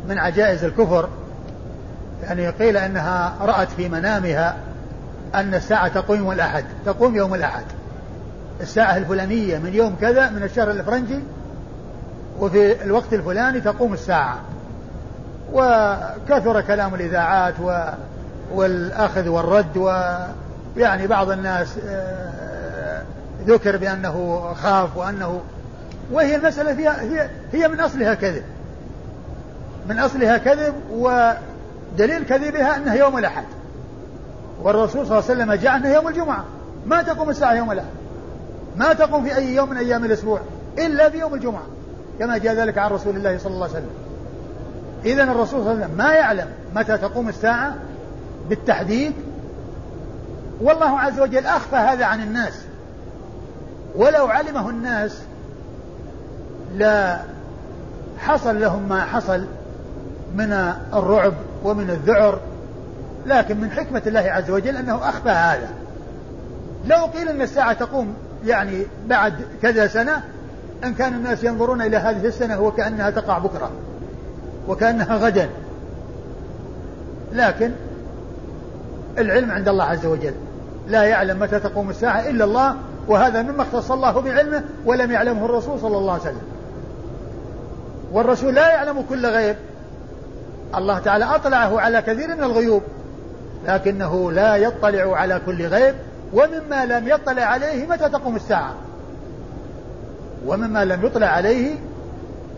من 0.10 0.17
عجائز 0.17 0.63
الكفر 0.63 1.10
يعني 2.23 2.49
قيل 2.49 2.77
أنها 2.77 3.34
رأت 3.41 3.69
في 3.69 3.89
منامها 3.89 4.56
أن 5.36 5.53
الساعة 5.53 5.88
تقوم 5.88 6.32
الأحد 6.32 6.65
تقوم 6.86 7.15
يوم 7.15 7.36
الأحد. 7.36 7.63
الساعة 8.62 8.97
الفلانية 8.97 9.58
من 9.58 9.73
يوم 9.73 9.95
كذا 10.01 10.29
من 10.29 10.43
الشهر 10.43 10.71
الفرنجي 10.71 11.19
وفي 12.39 12.84
الوقت 12.84 13.13
الفلاني 13.13 13.62
تقوم 13.62 13.93
الساعة. 13.93 14.39
وكثر 15.53 16.62
كلام 16.62 16.95
الإذاعات 16.95 17.53
و 17.60 17.86
والأخذ 18.53 19.27
والرد 19.27 19.77
ويعني 19.77 21.08
بعض 21.08 21.29
الناس 21.29 21.77
آه، 21.88 22.34
ذكر 23.47 23.77
بأنه 23.77 24.47
خاف 24.53 24.97
وأنه 24.97 25.41
وهي 26.11 26.35
المسألة 26.35 26.75
فيها 26.75 27.01
هي, 27.01 27.29
هي 27.53 27.67
من 27.67 27.79
أصلها 27.79 28.13
كذب. 28.13 28.43
من 29.89 29.99
أصلها 29.99 30.37
كذب 30.37 30.73
ودليل 30.91 32.23
كذبها 32.23 32.75
أنها 32.75 32.95
يوم 32.95 33.17
الأحد. 33.17 33.45
والرسول 34.61 35.07
صلى 35.07 35.19
الله 35.19 35.29
عليه 35.29 35.43
وسلم 35.43 35.53
جاء 35.53 35.75
أنه 35.75 35.93
يوم 35.93 36.07
الجمعة. 36.07 36.45
ما 36.85 37.01
تقوم 37.01 37.29
الساعة 37.29 37.53
يوم 37.53 37.71
الأحد. 37.71 37.87
ما 38.77 38.93
تقوم 38.93 39.23
في 39.23 39.35
أي 39.35 39.55
يوم 39.55 39.69
من 39.69 39.77
أيام 39.77 40.05
الأسبوع 40.05 40.39
إلا 40.77 41.09
في 41.09 41.19
يوم 41.19 41.33
الجمعة 41.33 41.63
كما 42.19 42.37
جاء 42.37 42.53
ذلك 42.53 42.77
عن 42.77 42.91
رسول 42.91 43.15
الله 43.15 43.37
صلى 43.37 43.53
الله 43.53 43.67
عليه 43.67 43.75
وسلم. 43.75 43.89
إذا 45.05 45.23
الرسول 45.23 45.47
صلى 45.47 45.59
الله 45.59 45.71
عليه 45.71 45.85
وسلم 45.85 45.97
ما 45.97 46.13
يعلم 46.13 46.47
متى 46.75 46.97
تقوم 46.97 47.29
الساعة 47.29 47.75
بالتحديد. 48.49 49.13
والله 50.61 50.99
عز 50.99 51.19
وجل 51.19 51.45
أخفى 51.45 51.75
هذا 51.75 52.05
عن 52.05 52.21
الناس. 52.21 52.53
ولو 53.95 54.27
علمه 54.27 54.69
الناس 54.69 55.21
لا 56.75 57.19
حصل 58.17 58.62
لهم 58.62 58.89
ما 58.89 59.06
حصل 59.06 59.45
من 60.36 60.73
الرعب 60.93 61.34
ومن 61.63 61.89
الذعر 61.89 62.39
لكن 63.25 63.62
من 63.62 63.71
حكمة 63.71 64.01
الله 64.08 64.19
عز 64.19 64.51
وجل 64.51 64.77
أنه 64.77 65.10
أخفى 65.10 65.29
هذا. 65.29 65.69
لو 66.86 67.06
قيل 67.06 67.29
أن 67.29 67.41
الساعة 67.41 67.73
تقوم 67.73 68.13
يعني 68.45 68.86
بعد 69.08 69.34
كذا 69.62 69.88
سنة 69.88 70.23
أن 70.84 70.93
كان 70.93 71.13
الناس 71.13 71.43
ينظرون 71.43 71.82
إلى 71.82 71.97
هذه 71.97 72.27
السنة 72.27 72.62
وكأنها 72.62 73.10
تقع 73.10 73.38
بكرة 73.38 73.71
وكأنها 74.67 75.15
غدا. 75.15 75.49
لكن 77.34 77.71
العلم 79.17 79.51
عند 79.51 79.67
الله 79.67 79.84
عز 79.84 80.06
وجل 80.06 80.34
لا 80.88 81.03
يعلم 81.03 81.39
متى 81.39 81.60
تقوم 81.60 81.89
الساعة 81.89 82.29
إلا 82.29 82.45
الله 82.45 82.75
وهذا 83.07 83.41
مما 83.41 83.63
اختص 83.63 83.91
الله 83.91 84.21
بعلمه 84.21 84.63
ولم 84.85 85.11
يعلمه 85.11 85.45
الرسول 85.45 85.79
صلى 85.79 85.97
الله 85.97 86.11
عليه 86.11 86.21
وسلم. 86.21 86.41
والرسول 88.11 88.55
لا 88.55 88.69
يعلم 88.69 89.01
كل 89.09 89.25
غيب. 89.25 89.55
الله 90.75 90.99
تعالى 90.99 91.25
أطلعه 91.25 91.79
على 91.79 92.01
كثير 92.01 92.35
من 92.35 92.43
الغيوب 92.43 92.83
لكنه 93.67 94.31
لا 94.31 94.55
يطلع 94.55 95.17
على 95.17 95.41
كل 95.45 95.65
غيب 95.65 95.95
ومما 96.33 96.85
لم 96.85 97.07
يطلع 97.07 97.41
عليه 97.41 97.87
متى 97.87 98.09
تقوم 98.09 98.35
الساعة؟ 98.35 98.73
ومما 100.45 100.85
لم 100.85 101.05
يطلع 101.05 101.27
عليه 101.27 101.75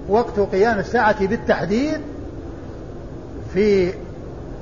وقت 0.10 0.40
قيام 0.40 0.80
الساعة 0.80 1.28
بالتحديد 1.28 2.02
في 3.54 3.94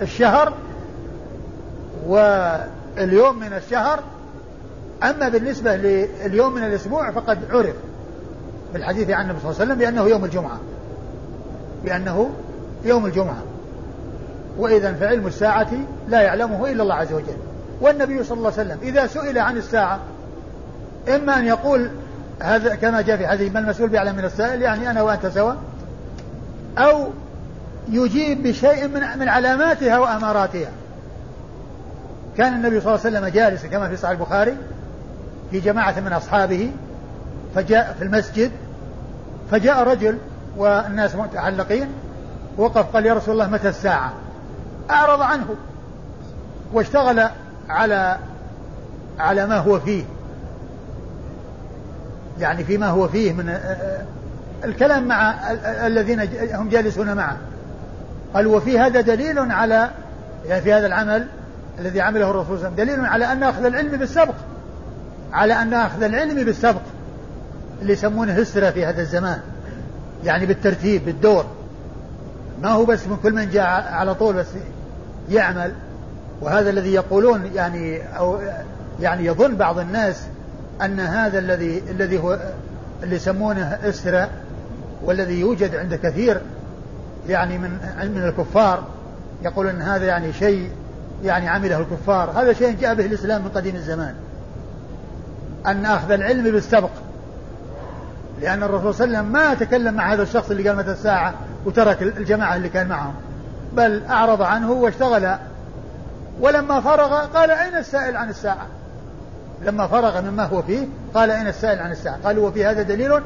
الشهر 0.01 0.53
واليوم 2.07 3.39
من 3.39 3.53
الشهر 3.53 3.99
أما 5.03 5.29
بالنسبة 5.29 5.75
لليوم 5.75 6.53
من 6.53 6.63
الأسبوع 6.63 7.11
فقد 7.11 7.39
عرف 7.51 7.75
بالحديث 8.73 9.09
عن 9.09 9.25
النبي 9.25 9.39
صلى 9.39 9.51
الله 9.51 9.61
عليه 9.61 9.73
وسلم 9.73 9.77
بأنه 9.77 10.09
يوم 10.09 10.25
الجمعة. 10.25 10.59
بأنه 11.85 12.29
يوم 12.85 13.05
الجمعة. 13.05 13.43
وإذا 14.57 14.93
فعلم 14.93 15.27
الساعة 15.27 15.71
لا 16.09 16.21
يعلمه 16.21 16.71
إلا 16.71 16.83
الله 16.83 16.95
عز 16.95 17.13
وجل. 17.13 17.37
والنبي 17.81 18.23
صلى 18.23 18.37
الله 18.37 18.51
عليه 18.57 18.61
وسلم 18.69 18.77
إذا 18.81 19.07
سئل 19.07 19.37
عن 19.37 19.57
الساعة 19.57 19.99
إما 21.15 21.39
أن 21.39 21.45
يقول 21.45 21.89
هذا 22.41 22.75
كما 22.75 23.01
جاء 23.01 23.17
في 23.17 23.27
حديث 23.27 23.53
ما 23.53 23.59
المسؤول 23.59 23.89
بأعلم 23.89 24.15
من 24.15 24.25
السائل 24.25 24.61
يعني 24.61 24.91
أنا 24.91 25.01
وأنت 25.01 25.27
سوا 25.27 25.53
أو 26.77 27.07
يجيب 27.89 28.43
بشيء 28.43 28.87
من 28.87 29.01
من 29.19 29.27
علاماتها 29.27 29.99
وأماراتها. 29.99 30.71
كان 32.37 32.53
النبي 32.53 32.81
صلى 32.81 32.95
الله 32.95 33.05
عليه 33.05 33.17
وسلم 33.17 33.27
جالسا 33.27 33.67
كما 33.67 33.89
في 33.89 33.97
صحيح 33.97 34.11
البخاري 34.11 34.57
في 35.53 35.59
جماعة 35.59 35.99
من 35.99 36.13
أصحابه 36.13 36.71
فجاء 37.55 37.95
في 37.97 38.03
المسجد 38.03 38.51
فجاء 39.51 39.83
رجل 39.83 40.17
والناس 40.57 41.15
متعلقين 41.15 41.87
وقف 42.57 42.85
قال 42.93 43.05
يا 43.05 43.13
رسول 43.13 43.33
الله 43.33 43.47
متى 43.47 43.69
الساعة؟ 43.69 44.13
أعرض 44.89 45.21
عنه 45.21 45.45
واشتغل 46.73 47.29
على 47.69 48.17
على 49.19 49.47
ما 49.47 49.57
هو 49.57 49.79
فيه. 49.79 50.03
يعني 52.39 52.63
فيما 52.63 52.87
هو 52.87 53.07
فيه 53.07 53.33
من 53.33 53.57
الكلام 54.63 55.07
مع 55.07 55.51
الذين 55.65 56.19
هم 56.53 56.69
جالسون 56.69 57.13
معه. 57.13 57.37
قال 58.33 58.47
وفي 58.47 58.79
هذا 58.79 59.01
دليل 59.01 59.51
على 59.51 59.89
يعني 60.45 60.61
في 60.61 60.73
هذا 60.73 60.87
العمل 60.87 61.27
الذي 61.79 62.01
عمله 62.01 62.29
الرسول 62.29 62.59
صلى 62.59 62.67
الله 62.67 62.79
عليه 62.79 62.83
وسلم 62.83 62.95
دليل 62.95 63.05
على 63.05 63.31
أن 63.31 63.43
أخذ 63.43 63.65
العلم 63.65 63.97
بالسبق. 63.97 64.35
على 65.33 65.53
أن 65.53 65.73
أخذ 65.73 66.03
العلم 66.03 66.43
بالسبق 66.43 66.81
اللي 67.81 67.93
يسمونه 67.93 68.33
هسرة 68.33 68.71
في 68.71 68.85
هذا 68.85 69.01
الزمان. 69.01 69.39
يعني 70.23 70.45
بالترتيب 70.45 71.05
بالدور. 71.05 71.45
ما 72.61 72.69
هو 72.69 72.85
بس 72.85 73.07
من 73.07 73.17
كل 73.23 73.33
من 73.33 73.49
جاء 73.49 73.65
على 73.93 74.15
طول 74.15 74.35
بس 74.35 74.47
يعمل. 75.29 75.71
وهذا 76.41 76.69
الذي 76.69 76.93
يقولون 76.93 77.51
يعني 77.55 78.17
أو 78.17 78.39
يعني 79.01 79.25
يظن 79.25 79.55
بعض 79.55 79.79
الناس 79.79 80.23
أن 80.81 80.99
هذا 80.99 81.39
الذي 81.39 81.83
الذي 81.89 82.19
هو 82.19 82.39
اللي 83.03 83.15
يسمونه 83.15 83.79
إسرة 83.83 84.29
والذي 85.03 85.39
يوجد 85.39 85.75
عند 85.75 85.95
كثير 85.95 86.41
يعني 87.29 87.57
من 87.57 87.69
من 88.15 88.23
الكفار 88.23 88.83
يقول 89.43 89.67
أن 89.67 89.81
هذا 89.81 90.05
يعني 90.05 90.33
شيء 90.33 90.69
يعني 91.23 91.49
عمله 91.49 91.79
الكفار. 91.79 92.31
هذا 92.31 92.53
شيء 92.53 92.77
جاء 92.81 92.95
به 92.95 93.05
الإسلام 93.05 93.41
من 93.41 93.49
قديم 93.49 93.75
الزمان. 93.75 94.15
أن 95.67 95.85
أخذ 95.85 96.11
العلم 96.11 96.43
بالسبق. 96.43 96.89
لأن 98.41 98.63
الرسول 98.63 98.93
صلى 98.93 99.05
الله 99.05 99.17
عليه 99.17 99.27
وسلم 99.27 99.33
ما 99.33 99.53
تكلم 99.53 99.93
مع 99.93 100.13
هذا 100.13 100.23
الشخص 100.23 100.51
اللي 100.51 100.69
قال 100.69 100.77
متى 100.77 100.91
الساعة 100.91 101.33
وترك 101.65 102.01
الجماعة 102.01 102.55
اللي 102.55 102.69
كان 102.69 102.87
معهم 102.87 103.13
بل 103.73 104.03
أعرض 104.09 104.41
عنه 104.41 104.71
واشتغل. 104.71 105.35
ولما 106.41 106.81
فرغ 106.81 107.25
قال 107.25 107.51
أين 107.51 107.75
السائل 107.75 108.17
عن 108.17 108.29
الساعة؟ 108.29 108.67
لما 109.65 109.87
فرغ 109.87 110.21
مما 110.21 110.45
هو 110.45 110.61
فيه 110.61 110.87
قال 111.13 111.31
أين 111.31 111.47
السائل 111.47 111.79
عن 111.79 111.91
الساعة؟ 111.91 112.17
قالوا 112.23 112.47
وفي 112.47 112.65
هذا 112.65 112.81
دليل 112.81 113.21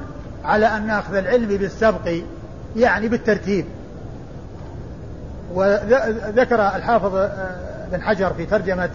على 0.46 0.66
أن 0.66 0.90
أخذ 0.90 1.16
العلم 1.16 1.48
بالسبق 1.48 2.22
يعني 2.76 3.08
بالترتيب. 3.08 3.66
وذكر 5.54 6.76
الحافظ 6.76 7.16
آه، 7.16 7.88
بن 7.92 8.02
حجر 8.02 8.34
في 8.34 8.46
ترجمة 8.46 8.90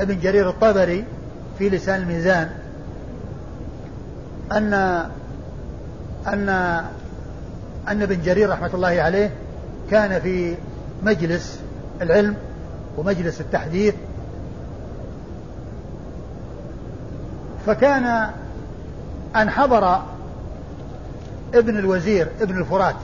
ابن 0.00 0.20
جرير 0.20 0.50
الطبري 0.50 1.04
في 1.58 1.68
لسان 1.68 2.02
الميزان 2.02 2.50
أن 4.52 4.74
أن 6.26 6.48
أن 7.88 8.02
ابن 8.02 8.22
جرير 8.22 8.50
رحمة 8.50 8.70
الله 8.74 8.88
عليه 8.88 9.30
كان 9.90 10.20
في 10.20 10.56
مجلس 11.02 11.60
العلم 12.02 12.36
ومجلس 12.96 13.40
التحديث. 13.40 13.94
فكان 17.66 18.30
أن 19.36 19.50
حضر 19.50 20.02
ابن 21.54 21.78
الوزير 21.78 22.28
ابن 22.40 22.58
الفرات. 22.58 22.94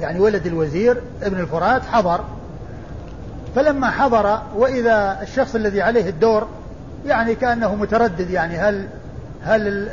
يعني 0.00 0.20
ولد 0.20 0.46
الوزير 0.46 1.02
ابن 1.22 1.40
الفرات 1.40 1.82
حضر. 1.82 2.24
فلما 3.54 3.90
حضر 3.90 4.42
وإذا 4.56 5.18
الشخص 5.22 5.54
الذي 5.54 5.82
عليه 5.82 6.08
الدور 6.08 6.48
يعني 7.06 7.34
كأنه 7.34 7.74
متردد 7.74 8.30
يعني 8.30 8.58
هل 8.58 8.88
هل 9.46 9.88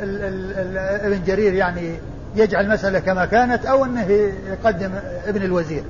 ابن 0.78 1.24
جرير 1.26 1.54
يعني 1.54 1.98
يجعل 2.36 2.64
المسألة 2.64 2.98
كما 2.98 3.26
كانت 3.26 3.66
أو 3.66 3.84
أنه 3.84 4.06
يقدم 4.50 4.90
ابن 5.26 5.42
الوزير؟ 5.42 5.84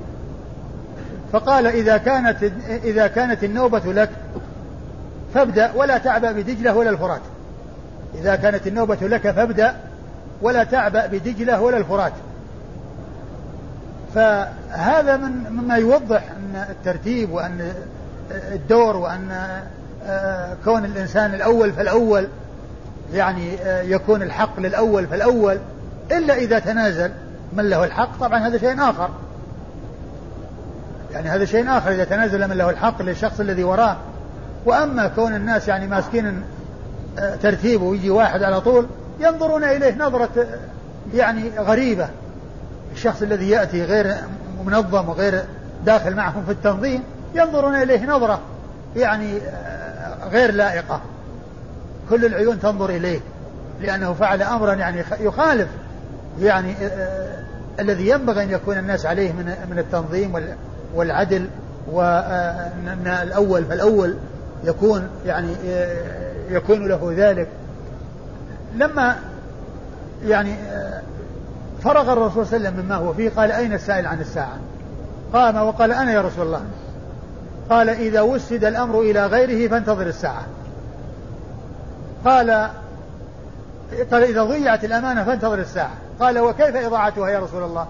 فقال 1.31 1.67
إذا 1.67 1.97
كانت 1.97 2.51
إذا 2.83 3.07
كانت 3.07 3.43
النوبة 3.43 3.93
لك 3.93 4.09
فابدأ 5.33 5.71
ولا 5.75 5.97
تعبأ 5.97 6.31
بدجلة 6.31 6.75
ولا 6.75 6.89
الفرات. 6.89 7.21
إذا 8.15 8.35
كانت 8.35 8.67
النوبة 8.67 8.97
لك 9.01 9.31
فابدأ 9.31 9.75
ولا 10.41 10.63
تعبأ 10.63 11.07
بدجلة 11.07 11.61
ولا 11.61 11.77
الفرات. 11.77 12.13
فهذا 14.15 15.17
من 15.17 15.49
مما 15.49 15.75
يوضح 15.75 16.23
أن 16.31 16.65
الترتيب 16.69 17.31
وأن 17.31 17.73
الدور 18.31 18.97
وأن 18.97 19.31
آه، 20.07 20.57
كون 20.65 20.85
الإنسان 20.85 21.33
الأول 21.33 21.73
فالأول 21.73 22.27
يعني 23.13 23.55
آه، 23.61 23.81
يكون 23.81 24.21
الحق 24.21 24.59
للأول 24.59 25.07
فالأول 25.07 25.59
إلا 26.11 26.35
إذا 26.35 26.59
تنازل 26.59 27.11
من 27.53 27.69
له 27.69 27.83
الحق 27.83 28.19
طبعا 28.19 28.47
هذا 28.47 28.57
شيء 28.57 28.89
آخر. 28.89 29.09
يعني 31.13 31.29
هذا 31.29 31.45
شيء 31.45 31.77
آخر 31.77 31.91
إذا 31.91 32.03
تنازل 32.03 32.47
من 32.47 32.57
له 32.57 32.69
الحق 32.69 33.01
للشخص 33.01 33.39
الذي 33.39 33.63
وراه. 33.63 33.97
وأما 34.65 35.07
كون 35.07 35.35
الناس 35.35 35.67
يعني 35.67 35.87
ماسكين 35.87 36.43
آه، 37.19 37.35
ترتيبه 37.35 37.83
ويجي 37.83 38.09
واحد 38.09 38.43
على 38.43 38.61
طول 38.61 38.87
ينظرون 39.19 39.63
إليه 39.63 39.95
نظرة 39.95 40.45
يعني 41.13 41.49
غريبة. 41.59 42.07
الشخص 42.93 43.21
الذي 43.21 43.49
يأتي 43.49 43.83
غير 43.83 44.15
منظم 44.65 45.09
وغير 45.09 45.43
داخل 45.85 46.15
معهم 46.15 46.45
في 46.45 46.51
التنظيم 46.51 47.03
ينظرون 47.35 47.75
إليه 47.75 48.05
نظرة 48.05 48.39
يعني 48.95 49.37
آه، 49.37 50.29
غير 50.29 50.51
لائقة. 50.51 51.01
كل 52.09 52.25
العيون 52.25 52.59
تنظر 52.59 52.89
إليه 52.89 53.19
لأنه 53.81 54.13
فعل 54.13 54.41
أمرا 54.41 54.73
يعني 54.73 55.03
يخالف 55.19 55.67
يعني 56.39 56.75
الذي 57.79 58.09
ينبغي 58.09 58.43
أن 58.43 58.51
يكون 58.51 58.77
الناس 58.77 59.05
عليه 59.05 59.31
من 59.31 59.55
من 59.69 59.79
التنظيم 59.79 60.55
والعدل 60.95 61.47
وأن 61.91 63.17
الأول 63.23 63.65
فالأول 63.65 64.15
يكون 64.63 65.07
يعني 65.25 65.55
يكون 66.49 66.87
له 66.87 67.13
ذلك. 67.17 67.47
لما 68.75 69.15
يعني 70.25 70.55
فرغ 71.83 72.13
الرسول 72.13 72.45
صلى 72.45 72.57
الله 72.57 72.67
عليه 72.67 72.77
وسلم 72.77 72.85
مما 72.85 72.95
هو 72.95 73.13
فيه 73.13 73.29
قال 73.29 73.51
أين 73.51 73.73
السائل 73.73 74.05
عن 74.07 74.19
الساعة؟ 74.19 74.57
قام 75.33 75.55
وقال 75.55 75.91
أنا 75.91 76.11
يا 76.11 76.21
رسول 76.21 76.45
الله. 76.47 76.61
قال 77.69 77.89
إذا 77.89 78.21
وسد 78.21 78.65
الأمر 78.65 78.99
إلى 79.01 79.25
غيره 79.25 79.69
فانتظر 79.69 80.07
الساعة. 80.07 80.43
قال 82.25 82.69
قال 84.11 84.23
إذا 84.23 84.43
ضيعت 84.43 84.85
الأمانة 84.85 85.23
فانتظر 85.23 85.59
الساعة. 85.59 85.91
قال 86.19 86.39
وكيف 86.39 86.75
إضاعتها 86.75 87.29
يا 87.29 87.39
رسول 87.39 87.63
الله؟ 87.63 87.87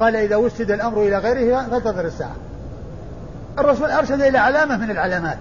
قال 0.00 0.16
إذا 0.16 0.36
وسد 0.36 0.70
الأمر 0.70 1.02
إلى 1.02 1.18
غيره 1.18 1.68
فانتظر 1.70 2.04
الساعة. 2.04 2.36
الرسول 3.58 3.90
أرشد 3.90 4.20
إلى 4.20 4.38
علامة 4.38 4.76
من 4.76 4.90
العلامات. 4.90 5.38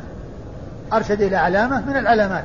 أرشد 0.94 1.22
إلى 1.22 1.36
علامة 1.36 1.86
من 1.86 1.98
العلامات. 1.98 2.44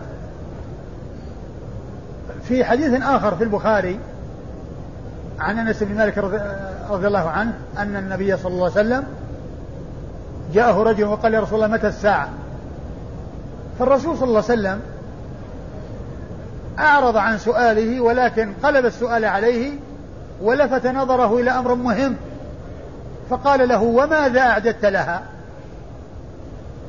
في 2.44 2.64
حديث 2.64 3.02
آخر 3.02 3.36
في 3.36 3.44
البخاري 3.44 4.00
عن 5.38 5.58
أنس 5.58 5.82
بن 5.82 5.94
مالك 5.96 6.18
رضي 6.90 7.06
الله 7.06 7.30
عنه 7.30 7.52
أن 7.78 7.96
النبي 7.96 8.36
صلى 8.36 8.52
الله 8.52 8.64
عليه 8.64 8.72
وسلم 8.72 9.04
جاءه 10.54 10.82
رجل 10.82 11.04
وقال 11.04 11.34
يا 11.34 11.40
رسول 11.40 11.54
الله 11.54 11.76
متى 11.76 11.88
الساعة؟ 11.88 12.28
فالرسول 13.78 14.16
صلى 14.16 14.28
الله 14.28 14.44
عليه 14.48 14.60
وسلم 14.60 14.80
أعرض 16.78 17.16
عن 17.16 17.38
سؤاله 17.38 18.00
ولكن 18.00 18.52
قلب 18.62 18.86
السؤال 18.86 19.24
عليه 19.24 19.72
ولفت 20.42 20.86
نظره 20.86 21.40
إلى 21.40 21.50
أمر 21.50 21.74
مهم. 21.74 22.16
فقال 23.30 23.68
له 23.68 23.82
وماذا 23.82 24.40
أعددت 24.40 24.84
لها؟ 24.84 25.22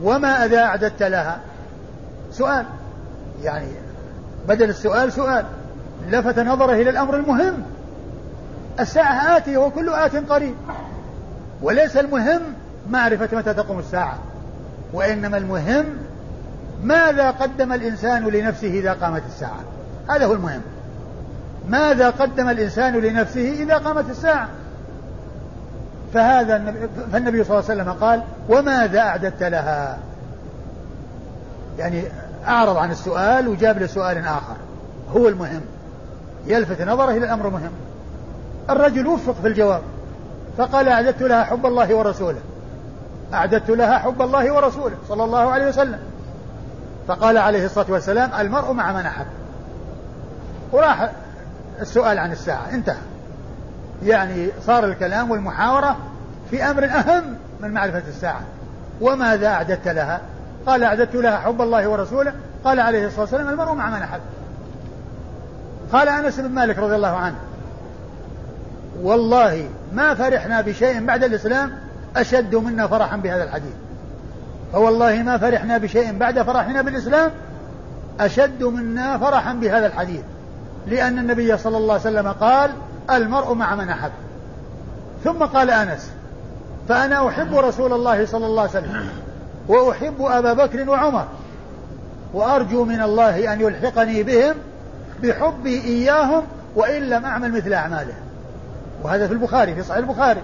وما 0.04 0.46
إذا 0.46 0.60
أعددت 0.60 1.04
لها؟ 1.04 1.40
سؤال. 2.32 2.66
يعني 3.44 3.68
بدل 4.48 4.70
السؤال 4.70 5.14
سؤال. 5.14 5.46
لفت 6.10 6.40
نظره 6.40 6.74
إلى 6.74 6.90
الأمر 6.90 7.16
المهم. 7.16 7.64
الساعة 8.80 9.38
آتية 9.38 9.58
وكل 9.58 9.90
آت 9.90 10.16
قريب. 10.32 10.56
وليس 11.62 11.98
المهم 11.98 12.42
معرفة 12.90 13.38
متى 13.38 13.54
تقوم 13.54 13.80
الساعة 13.80 14.18
وإنما 14.94 15.38
المهم 15.38 15.86
ماذا 16.84 17.32
قدم 17.32 17.74
الإنسان 17.74 18.24
لنفسه 18.24 18.68
إذا 18.68 18.94
قامت 18.94 19.24
الساعة. 19.28 19.73
هذا 20.10 20.26
هو 20.26 20.34
المهم. 20.34 20.62
ماذا 21.70 22.10
قدم 22.10 22.50
الإنسان 22.50 22.94
لنفسه 22.94 23.52
إذا 23.52 23.78
قامت 23.78 24.10
الساعة؟ 24.10 24.50
فهذا 26.14 26.56
النبي 26.56 26.88
فالنبي 27.12 27.44
صلى 27.44 27.60
الله 27.60 27.70
عليه 27.70 27.82
وسلم 27.82 27.94
قال 27.94 28.24
وماذا 28.50 29.00
أعددت 29.00 29.44
لها؟ 29.44 29.98
يعني 31.78 32.04
أعرض 32.48 32.78
عن 32.78 32.92
السؤال 32.92 33.48
وجاب 33.48 33.80
له 33.80 33.88
سؤال 33.88 34.18
آخر. 34.18 34.56
هو 35.16 35.28
المهم. 35.28 35.62
يلفت 36.46 36.82
نظره 36.82 37.12
إلى 37.12 37.26
الأمر 37.26 37.48
المهم 37.48 37.72
الرجل 38.70 39.08
وفق 39.08 39.36
في 39.42 39.48
الجواب. 39.48 39.82
فقال 40.58 40.88
أعددت 40.88 41.22
لها 41.22 41.44
حب 41.44 41.66
الله 41.66 41.96
ورسوله. 41.96 42.40
أعددت 43.34 43.70
لها 43.70 43.98
حب 43.98 44.22
الله 44.22 44.54
ورسوله. 44.54 44.96
صلى 45.10 45.24
الله 45.24 45.52
عليه 45.52 45.68
وسلم. 45.68 46.00
فقال 47.08 47.38
عليه 47.38 47.66
الصلاة 47.66 47.86
والسلام 47.90 48.30
المرء 48.40 48.72
مع 48.72 48.94
من 48.94 49.06
أحب. 49.06 49.26
وراح 50.74 51.12
السؤال 51.82 52.20
عن 52.20 52.32
الساعة. 52.32 52.70
انتهى. 52.72 52.98
يعني 54.04 54.48
صار 54.66 54.86
الكلام 54.86 55.32
والمحاورة 55.32 55.98
في 56.52 56.64
أمر 56.64 56.86
أهم 56.86 57.24
من 57.62 57.72
معرفة 57.72 58.04
الساعة. 58.08 58.42
وماذا 59.02 59.48
أعددت 59.48 59.88
لها؟ 59.88 60.22
قال 60.66 60.84
أعددت 60.84 61.16
لها 61.16 61.38
حب 61.38 61.62
الله 61.62 61.88
ورسوله. 61.88 62.34
قال 62.66 62.80
عليه 62.80 63.08
الصلاة 63.08 63.22
والسلام 63.22 63.50
المرء 63.50 63.74
مع 63.74 63.90
من 63.90 64.02
أحب. 64.02 64.22
قال 65.94 66.10
أنس 66.10 66.40
بن 66.40 66.50
مالك 66.50 66.78
رضي 66.78 66.96
الله 66.96 67.16
عنه 67.16 67.36
والله 69.02 69.70
ما 69.94 70.14
فرحنا 70.14 70.62
بشيء 70.62 71.06
بعد 71.06 71.24
الإسلام 71.24 71.72
أشد 72.16 72.56
منا 72.56 72.88
فرحا 72.88 73.18
بهذا 73.18 73.44
الحديث. 73.44 73.74
فوالله 74.74 75.24
ما 75.24 75.38
فرحنا 75.38 75.78
بشيء 75.78 76.18
بعد 76.18 76.42
فرحنا 76.42 76.82
بالإسلام 76.82 77.32
أشد 78.20 78.64
منا 78.64 79.18
فرحا 79.18 79.54
بهذا 79.54 79.88
الحديث. 79.88 80.22
لأن 80.88 81.20
النبي 81.20 81.58
صلى 81.58 81.78
الله 81.78 81.94
عليه 81.94 82.02
وسلم 82.02 82.28
قال 82.28 82.72
المرء 83.12 83.54
مع 83.54 83.76
من 83.76 83.90
أحب. 83.90 84.12
ثم 85.24 85.44
قال 85.44 85.70
أنس 85.70 86.12
فأنا 86.90 87.28
أحب 87.28 87.56
رسول 87.56 87.94
الله 87.94 88.26
صلى 88.26 88.46
الله 88.46 88.62
عليه 88.62 88.72
وسلم 88.72 89.08
وأحب 89.68 90.16
أبا 90.22 90.54
بكر 90.54 90.90
وعمر 90.90 91.26
وأرجو 92.34 92.86
من 92.86 93.02
الله 93.02 93.54
أن 93.54 93.62
يلحقني 93.62 94.24
بهم 94.24 94.56
بحبي 95.24 95.82
إياهم 95.82 96.44
وإن 96.76 97.02
لم 97.02 97.26
أعمل 97.26 97.52
مثل 97.52 97.74
أعمالهم. 97.74 98.24
وهذا 99.04 99.28
في 99.28 99.34
البخاري 99.34 99.76
في 99.76 99.84
صحيح 99.84 99.98
البخاري. 99.98 100.42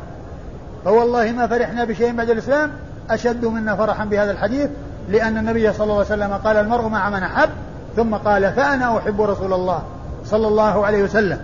فوالله 0.86 1.32
ما 1.32 1.48
فرحنا 1.48 1.84
بشيء 1.84 2.16
بعد 2.16 2.30
الإسلام 2.30 2.72
أشد 3.10 3.46
منا 3.46 3.76
فرحا 3.76 4.06
بهذا 4.06 4.32
الحديث 4.32 4.70
لأن 5.10 5.38
النبي 5.38 5.74
صلى 5.74 5.84
الله 5.84 5.96
عليه 5.96 6.06
وسلم 6.06 6.34
قال 6.34 6.58
المرء 6.58 6.88
مع 6.88 7.10
من 7.10 7.24
أحب 7.24 7.50
ثم 7.96 8.16
قال 8.16 8.54
فأنا 8.54 8.98
أحب 8.98 9.22
رسول 9.22 9.54
الله. 9.54 9.84
صلى 10.30 10.48
الله 10.48 10.86
عليه 10.86 11.04
وسلم 11.04 11.42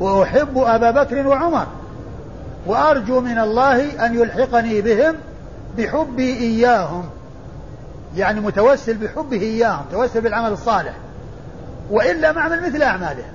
وأحب 0.00 0.58
أبا 0.58 0.90
بكر 0.90 1.26
وعمر 1.26 1.66
وأرجو 2.66 3.20
من 3.20 3.38
الله 3.38 4.06
أن 4.06 4.14
يلحقني 4.14 4.80
بهم 4.80 5.14
بحبي 5.78 6.36
إياهم 6.36 7.04
يعني 8.16 8.40
متوسل 8.40 8.94
بحبه 8.94 9.40
إياهم 9.40 9.84
متوسل 9.88 10.20
بالعمل 10.20 10.52
الصالح 10.52 10.92
وإن 11.90 12.16
لم 12.20 12.38
أعمل 12.38 12.66
مثل 12.66 12.82
أعمالهم 12.82 13.32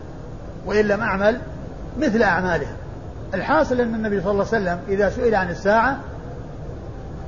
وإن 0.66 0.86
لم 0.86 1.02
أعمل 1.02 1.40
مثل 2.00 2.24
أعمالهم 2.24 2.76
الحاصل 3.34 3.82
أن 3.82 3.96
النبي 3.96 4.22
صلى 4.22 4.32
الله 4.32 4.46
عليه 4.54 4.64
وسلم 4.64 4.80
إذا 4.90 5.10
سئل 5.10 5.36
عن 5.36 5.50
الساعة 5.50 5.98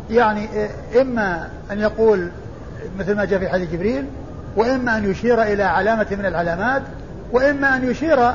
يعني 0.10 0.48
إما 1.02 1.50
أن 1.72 1.80
يقول 1.80 2.30
مثل 3.00 3.16
ما 3.16 3.26
جاء 3.26 3.40
في 3.40 3.50
حديث 3.50 3.72
جبريل 3.72 4.06
وإما 4.56 4.98
أن 4.98 5.12
يشير 5.12 5.44
إلى 5.44 5.64
علامة 5.64 6.08
من 6.12 6.26
العلامات 6.26 6.82
وإما 7.32 7.76
أن 7.76 7.92
يشير 7.92 8.30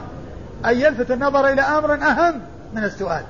أن 0.64 0.76
يلفت 0.76 1.10
النظر 1.10 1.48
إلى 1.48 1.60
أمر 1.62 1.94
أهم 1.94 2.40
من 2.74 2.84
السؤال. 2.84 3.22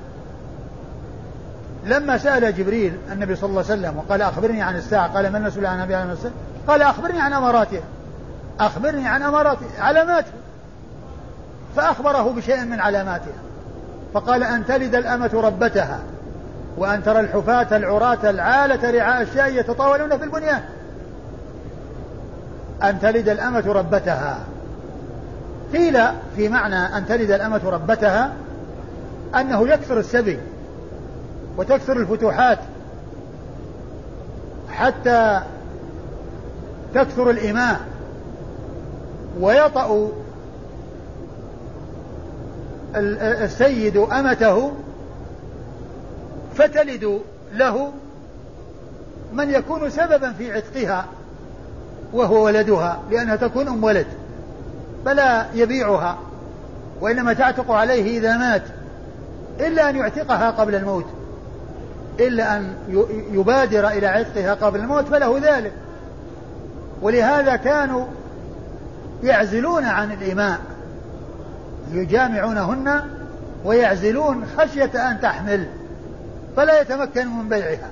لما 1.85 2.17
سأل 2.17 2.55
جبريل 2.55 2.97
النبي 3.11 3.35
صلى 3.35 3.49
الله 3.49 3.63
عليه 3.69 3.73
وسلم 3.73 3.97
وقال 3.97 4.21
أخبرني 4.21 4.61
عن 4.61 4.75
الساعة 4.75 5.13
قال 5.13 5.29
من 5.29 5.35
المسؤول 5.35 5.65
عن 5.65 5.77
النبي 5.77 5.95
عليه 5.95 6.13
الساعة 6.13 6.33
قال 6.67 6.81
أخبرني 6.81 7.21
عن 7.21 7.33
أماراتها 7.33 7.83
أخبرني 8.59 9.07
عن 9.07 9.21
أماراتها 9.21 9.67
علاماتها 9.79 10.33
فأخبره 11.75 12.31
بشيء 12.31 12.63
من 12.63 12.79
علاماتها 12.79 13.33
فقال 14.13 14.43
أن 14.43 14.65
تلد 14.65 14.95
الأمة 14.95 15.31
ربتها 15.33 15.99
وأن 16.77 17.03
ترى 17.03 17.19
الحفاة 17.19 17.77
العراة 17.77 18.29
العالة 18.29 18.91
رعاء 18.91 19.21
الشاء 19.21 19.53
يتطاولون 19.53 20.17
في 20.17 20.23
البنيان. 20.23 20.61
أن 22.83 22.99
تلد 22.99 23.29
الأمة 23.29 23.63
ربتها. 23.67 24.39
قيل 25.73 25.99
في 26.35 26.49
معنى 26.49 26.97
أن 26.97 27.05
تلد 27.05 27.31
الأمة 27.31 27.61
ربتها 27.69 28.33
أنه 29.35 29.67
يكثر 29.67 29.99
السبي 29.99 30.39
وتكثر 31.57 31.97
الفتوحات 31.97 32.59
حتى 34.69 35.41
تكثر 36.93 37.29
الإماء 37.29 37.79
ويطأ 39.39 40.11
السيد 42.95 43.97
أمته 43.97 44.71
فتلد 46.55 47.21
له 47.53 47.91
من 49.33 49.49
يكون 49.49 49.89
سببا 49.89 50.31
في 50.31 50.51
عتقها 50.51 51.05
وهو 52.13 52.45
ولدها 52.45 52.99
لأنها 53.11 53.35
تكون 53.35 53.67
أم 53.67 53.83
ولد. 53.83 54.07
فلا 55.05 55.45
يبيعها 55.53 56.17
وإنما 57.01 57.33
تعتق 57.33 57.71
عليه 57.71 58.19
إذا 58.19 58.37
مات 58.37 58.63
إلا 59.59 59.89
أن 59.89 59.95
يعتقها 59.95 60.51
قبل 60.51 60.75
الموت 60.75 61.05
إلا 62.19 62.57
أن 62.57 62.73
يبادر 63.31 63.87
إلى 63.87 64.07
عتقها 64.07 64.53
قبل 64.53 64.79
الموت 64.79 65.07
فله 65.07 65.39
ذلك. 65.39 65.71
ولهذا 67.01 67.55
كانوا 67.55 68.05
يعزلون 69.23 69.83
عن 69.83 70.11
الإماء 70.11 70.59
يجامعونهن 71.91 73.01
ويعزلون 73.65 74.45
خشية 74.57 75.11
أن 75.11 75.21
تحمل 75.21 75.67
فلا 76.57 76.81
يتمكن 76.81 77.27
من 77.27 77.49
بيعها 77.49 77.89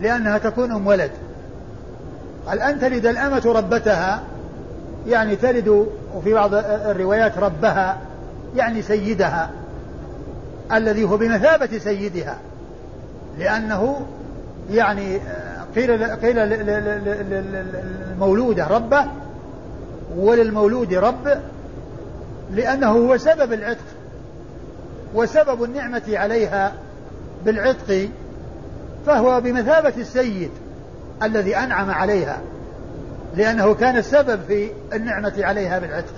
لأنها 0.00 0.38
تكون 0.38 0.72
أم 0.72 0.86
ولد. 0.86 1.10
قال 2.46 2.60
أن 2.60 2.80
تلد 2.80 3.06
الأمة 3.06 3.42
ربتها 3.46 4.22
يعني 5.06 5.36
تلد 5.36 5.86
وفي 6.16 6.34
بعض 6.34 6.54
الروايات 6.54 7.38
ربها 7.38 7.98
يعني 8.56 8.82
سيدها 8.82 9.50
الذي 10.72 11.04
هو 11.04 11.16
بمثابة 11.16 11.78
سيدها 11.78 12.36
لأنه 13.38 14.00
يعني 14.70 15.20
قيل 15.76 16.04
قيل 16.04 16.36
للمولودة 18.18 18.66
ربه 18.66 19.06
وللمولود 20.16 20.94
رب 20.94 21.38
لأنه 22.50 22.90
هو 22.90 23.16
سبب 23.16 23.52
العتق 23.52 23.84
وسبب 25.14 25.64
النعمة 25.64 26.02
عليها 26.08 26.72
بالعتق 27.44 28.08
فهو 29.06 29.40
بمثابة 29.40 29.92
السيد 29.98 30.50
الذي 31.22 31.56
أنعم 31.56 31.90
عليها. 31.90 32.38
لأنه 33.36 33.74
كان 33.74 33.96
السبب 33.96 34.40
في 34.48 34.70
النعمة 34.92 35.32
عليها 35.38 35.78
بالعتق. 35.78 36.14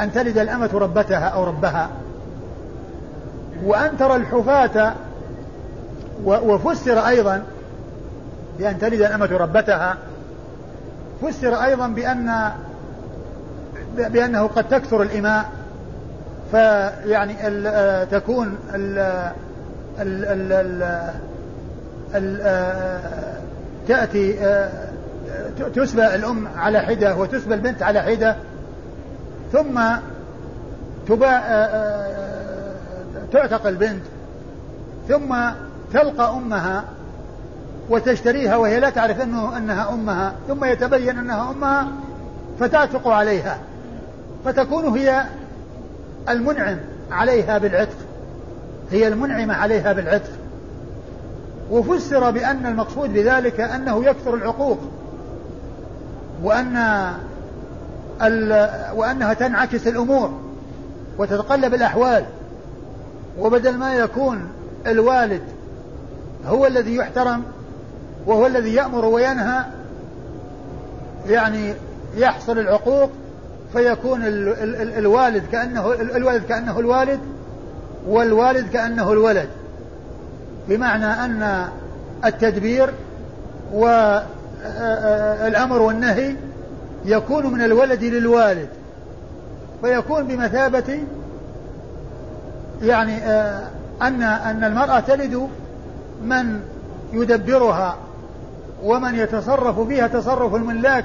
أن 0.00 0.12
تلد 0.12 0.38
الأمة 0.38 0.70
ربتها 0.74 1.28
أو 1.28 1.44
ربها. 1.44 1.90
وأن 3.64 3.98
ترى 3.98 4.16
الحفاة 4.16 4.94
وفسر 6.24 6.98
أيضا 6.98 7.42
بأن 8.58 8.78
تلد 8.78 9.00
الأمة 9.00 9.36
ربتها. 9.36 9.96
فسر 11.22 11.54
أيضا 11.54 11.88
بأن 11.88 12.52
بأنه 13.96 14.46
قد 14.46 14.68
تكثر 14.68 15.02
الإماء. 15.02 15.44
فيعني 16.52 17.48
ال 17.48 18.10
تكون 18.10 18.58
ال 18.74 18.98
ال 20.00 20.52
ال 20.52 20.82
ال 22.14 23.00
تأتي 23.88 24.38
تسبى 25.74 26.14
الأم 26.14 26.48
على 26.56 26.80
حدة 26.80 27.16
وتسبى 27.16 27.54
البنت 27.54 27.82
على 27.82 28.02
حدة 28.02 28.36
ثم 29.52 29.80
تباع 31.08 31.40
تعتق 33.32 33.66
البنت 33.66 34.02
ثم 35.08 35.36
تلقى 35.92 36.30
أمها 36.30 36.84
وتشتريها 37.90 38.56
وهي 38.56 38.80
لا 38.80 38.90
تعرف 38.90 39.20
أنه 39.20 39.56
أنها 39.56 39.94
أمها 39.94 40.34
ثم 40.48 40.64
يتبين 40.64 41.18
أنها 41.18 41.50
أمها 41.50 41.88
فتعتق 42.60 43.08
عليها 43.08 43.58
فتكون 44.44 44.84
هي 44.84 45.24
المنعم 46.28 46.76
عليها 47.10 47.58
بالعتق 47.58 47.96
هي 48.90 49.08
المنعمة 49.08 49.54
عليها 49.54 49.92
بالعتق. 49.92 50.30
وفسر 51.70 52.30
بأن 52.30 52.66
المقصود 52.66 53.12
بذلك 53.12 53.60
أنه 53.60 54.04
يكثر 54.04 54.34
العقوق. 54.34 54.78
وأن 56.44 56.76
وأنها 58.94 59.34
تنعكس 59.34 59.86
الأمور 59.86 60.40
وتتقلب 61.18 61.74
الأحوال. 61.74 62.24
وبدل 63.38 63.76
ما 63.76 63.94
يكون 63.94 64.48
الوالد 64.86 65.42
هو 66.46 66.66
الذي 66.66 66.94
يحترم 66.94 67.42
وهو 68.26 68.46
الذي 68.46 68.74
يأمر 68.74 69.04
وينهى 69.04 69.64
يعني 71.28 71.74
يحصل 72.16 72.58
العقوق 72.58 73.10
فيكون 73.72 74.20
الوالد 74.98 75.42
كأنه 75.52 75.92
الولد 75.92 76.42
كأنه 76.48 76.80
الوالد 76.80 77.20
والوالد 78.06 78.70
كأنه 78.72 79.12
الولد. 79.12 79.48
بمعنى 80.68 81.06
أن 81.06 81.68
التدبير 82.24 82.90
والأمر 84.64 85.82
والنهي 85.82 86.36
يكون 87.04 87.46
من 87.46 87.62
الولد 87.64 88.04
للوالد 88.04 88.68
فيكون 89.82 90.24
بمثابة 90.24 91.00
يعني 92.82 93.16
آه، 93.16 93.68
أن 94.02 94.22
أن 94.22 94.64
المرأة 94.64 95.00
تلد 95.00 95.48
من 96.24 96.60
يدبرها 97.12 97.96
ومن 98.82 99.14
يتصرف 99.14 99.80
فيها 99.80 100.06
تصرف 100.06 100.54
الملاك 100.54 101.04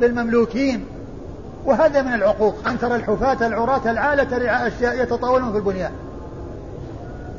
بالمملوكين. 0.00 0.84
وهذا 1.64 2.02
من 2.02 2.14
العقوق 2.14 2.54
أن 2.68 2.78
ترى 2.78 2.96
الحفاة 2.96 3.46
العراة 3.46 3.90
العالة 3.90 4.38
رعاء 4.38 4.66
الشاء 4.66 5.02
يتطاولون 5.02 5.52
في 5.52 5.58
البنيان. 5.58 5.92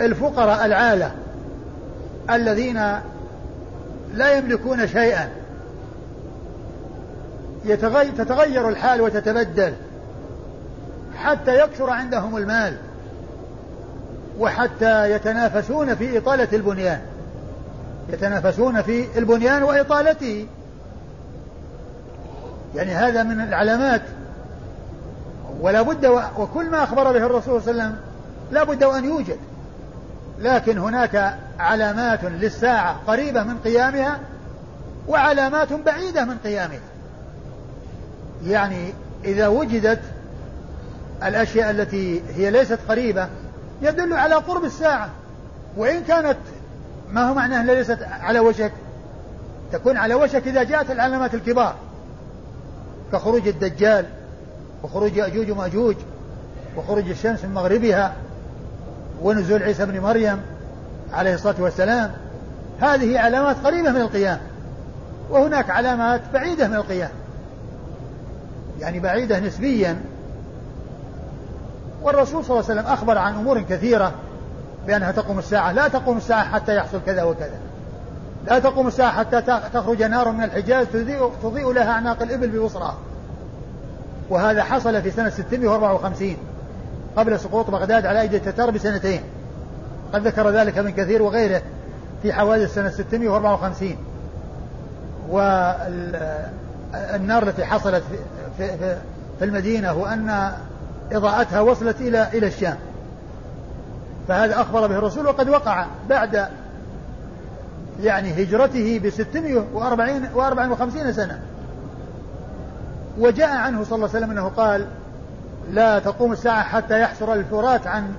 الفقراء 0.02 0.66
العالة 0.66 1.12
الذين 2.30 2.82
لا 4.16 4.38
يملكون 4.38 4.88
شيئا. 4.88 5.30
تتغير 8.18 8.70
الحال 8.70 9.02
وتتبدل 9.02 9.74
حتى 11.18 11.60
يكثر 11.60 11.90
عندهم 11.90 12.38
المال 12.38 12.78
وحتى 14.40 15.12
يتنافسون 15.12 15.96
في 15.96 16.18
إطالة 16.18 16.48
البنيان. 16.54 17.02
يتنافسون 18.10 18.82
في 18.82 19.18
البنيان 19.18 19.64
وإطالته. 19.64 20.48
يعني 22.76 22.92
هذا 22.92 23.24
من 23.24 23.42
العلامات. 23.42 24.02
ولا 25.62 25.82
بد 25.82 26.06
وكل 26.38 26.70
ما 26.70 26.84
أخبر 26.84 27.12
به 27.12 27.26
الرسول 27.26 27.62
صلى 27.62 27.72
الله 27.72 27.84
عليه 27.84 27.94
وسلم 27.94 28.00
لا 28.52 28.64
بد 28.64 28.84
وأن 28.84 29.06
يوجد. 29.06 29.38
لكن 30.40 30.78
هناك 30.78 31.36
علامات 31.60 32.24
للساعة 32.24 33.00
قريبة 33.08 33.44
من 33.44 33.58
قيامها 33.58 34.20
وعلامات 35.08 35.74
بعيدة 35.74 36.26
من 36.26 36.38
قيامها. 36.38 36.80
يعني 38.44 38.94
إذا 39.26 39.48
وجدت 39.48 40.02
الأشياء 41.24 41.72
التي 41.72 42.22
هي 42.36 42.52
ليست 42.52 42.80
قريبة 42.90 43.28
يدل 43.82 44.14
على 44.14 44.36
قرب 44.36 44.64
الساعة. 44.64 45.10
وإن 45.78 46.04
كانت 46.04 46.38
ما 47.12 47.30
هو 47.30 47.34
معناه 47.34 47.66
ليست 47.66 48.00
على 48.02 48.40
وشك 48.40 48.72
تكون 49.72 49.98
على 49.98 50.14
وشك 50.14 50.48
إذا 50.48 50.64
جاءت 50.64 50.92
العلامات 50.92 51.34
الكبار 51.34 51.76
كخروج 53.12 53.48
الدجال 53.48 54.06
وخروج 54.84 55.18
يأجوج 55.18 55.52
ومأجوج 55.52 55.96
وخروج 56.78 57.10
الشمس 57.10 57.46
من 57.46 57.54
مغربها 57.54 58.14
ونزول 59.22 59.64
عيسى 59.64 59.86
بن 59.86 60.00
مريم 60.00 60.42
عليه 61.14 61.34
الصلاة 61.34 61.56
والسلام 61.60 62.12
هذه 62.82 63.20
علامات 63.20 63.56
قريبة 63.64 63.92
من 63.92 64.02
القيام 64.02 64.40
وهناك 65.30 65.70
علامات 65.70 66.22
بعيدة 66.34 66.68
من 66.68 66.76
القيام. 66.76 67.10
يعني 68.80 69.00
بعيدة 69.00 69.40
نسبيا. 69.40 70.02
والرسول 72.04 72.46
صلى 72.46 72.60
الله 72.60 72.70
عليه 72.70 72.82
وسلم 72.82 72.94
أخبر 72.94 73.18
عن 73.18 73.34
أمور 73.34 73.62
كثيرة 73.62 74.12
بأنها 74.88 75.12
تقوم 75.12 75.40
الساعة 75.40 75.72
لا 75.72 75.88
تقوم 75.88 76.18
الساعة 76.18 76.44
حتى 76.44 76.76
يحصل 76.76 77.00
كذا 77.06 77.24
وكذا. 77.24 77.60
لا 78.48 78.60
تقوم 78.60 78.88
الساعة 78.88 79.12
حتى 79.12 79.42
تخرج 79.74 80.04
نار 80.04 80.32
من 80.32 80.44
الحجاز 80.44 80.88
تضيء, 81.44 81.72
لها 81.72 81.92
أعناق 81.92 82.22
الإبل 82.22 82.48
ببصرها 82.48 82.98
وهذا 84.30 84.64
حصل 84.64 85.02
في 85.02 85.12
سنة 85.12 85.30
654 85.30 86.38
قبل 87.18 87.40
سقوط 87.40 87.70
بغداد 87.70 88.06
على 88.06 88.22
أيدي 88.22 88.38
التتار 88.38 88.72
بسنتين. 88.72 89.22
قد 90.16 90.28
ذكر 90.28 90.50
ذلك 90.50 90.78
ابن 90.78 90.90
كثير 90.90 91.22
وغيره 91.22 91.62
في 92.22 92.34
حوادث 92.34 92.74
سنة 92.74 92.90
654 92.90 93.96
والنار 95.30 97.44
التي 97.44 97.66
حصلت 97.66 98.04
في, 98.58 98.78
في, 98.78 98.98
في 99.40 99.46
المدينة 99.46 99.94
وأن 99.94 100.52
إضاءتها 101.12 101.62
وصلت 101.62 102.02
إلى 102.02 102.28
إلى 102.34 102.48
الشام. 102.48 102.78
فهذا 104.28 104.62
أخبر 104.62 104.88
به 104.88 104.98
الرسول 104.98 105.26
وقد 105.26 105.50
وقع 105.50 105.86
بعد 106.10 106.48
يعني 108.02 108.44
هجرته 108.44 109.00
ب 109.04 109.10
640 109.10 110.30
و54 110.36 111.12
سنة. 111.12 111.40
وجاء 113.20 113.58
عنه 113.58 113.84
صلى 113.84 113.96
الله 113.96 114.10
عليه 114.10 114.18
وسلم 114.18 114.32
أنه 114.32 114.48
قال 114.48 114.88
لا 115.72 116.00
تقوم 116.00 116.32
الساعة 116.32 116.64
حتى 116.64 117.02
يحصر 117.02 117.34
الفرات 117.34 117.88
عن 117.88 118.14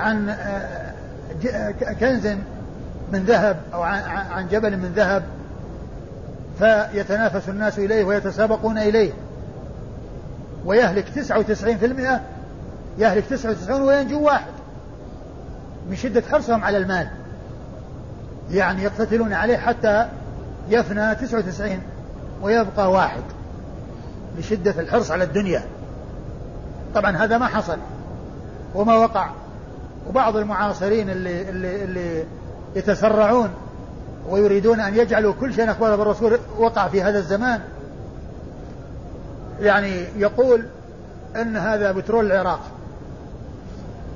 عن 0.00 0.34
كنز 2.00 2.26
من 3.12 3.24
ذهب 3.24 3.56
أو 3.74 3.82
عن 3.82 4.48
جبل 4.48 4.76
من 4.76 4.92
ذهب 4.96 5.22
فيتنافس 6.58 7.48
الناس 7.48 7.78
إليه 7.78 8.04
ويتسابقون 8.04 8.78
إليه. 8.78 9.12
ويهلك 10.64 11.08
تسعة 11.08 11.38
وتسعين 11.38 11.78
في 11.78 11.86
المئة 11.86 12.20
يهلك 12.98 13.24
تسعة 13.24 13.50
وتسعون 13.50 13.82
وينجو 13.82 14.22
واحد 14.22 14.52
من 15.90 15.96
شدة 15.96 16.22
حرصهم 16.30 16.64
على 16.64 16.78
المال. 16.78 17.08
يعني 18.50 18.82
يقتتلون 18.82 19.32
عليه 19.32 19.56
حتى 19.56 20.08
يفنى 20.68 21.14
تسعة 21.14 21.38
وتسعين 21.38 21.80
ويبقى 22.42 22.90
واحد 22.90 23.22
لشدة 24.38 24.80
الحرص 24.80 25.10
على 25.10 25.24
الدنيا. 25.24 25.62
طبعا 26.94 27.16
هذا 27.16 27.38
ما 27.38 27.46
حصل 27.46 27.78
وما 28.74 28.96
وقع. 28.96 29.30
وبعض 30.08 30.36
المعاصرين 30.36 31.10
اللي 31.10 31.48
اللي 31.48 31.84
اللي 31.84 32.24
يتسرعون 32.76 33.48
ويريدون 34.28 34.80
أن 34.80 34.94
يجعلوا 34.94 35.34
كل 35.40 35.54
شيء 35.54 35.70
اخبره 35.70 35.96
بالرسول 35.96 36.38
وقع 36.58 36.88
في 36.88 37.02
هذا 37.02 37.18
الزمان. 37.18 37.60
يعني 39.60 40.04
يقول 40.16 40.66
إن 41.36 41.56
هذا 41.56 41.92
بترول 41.92 42.26
العراق. 42.26 42.60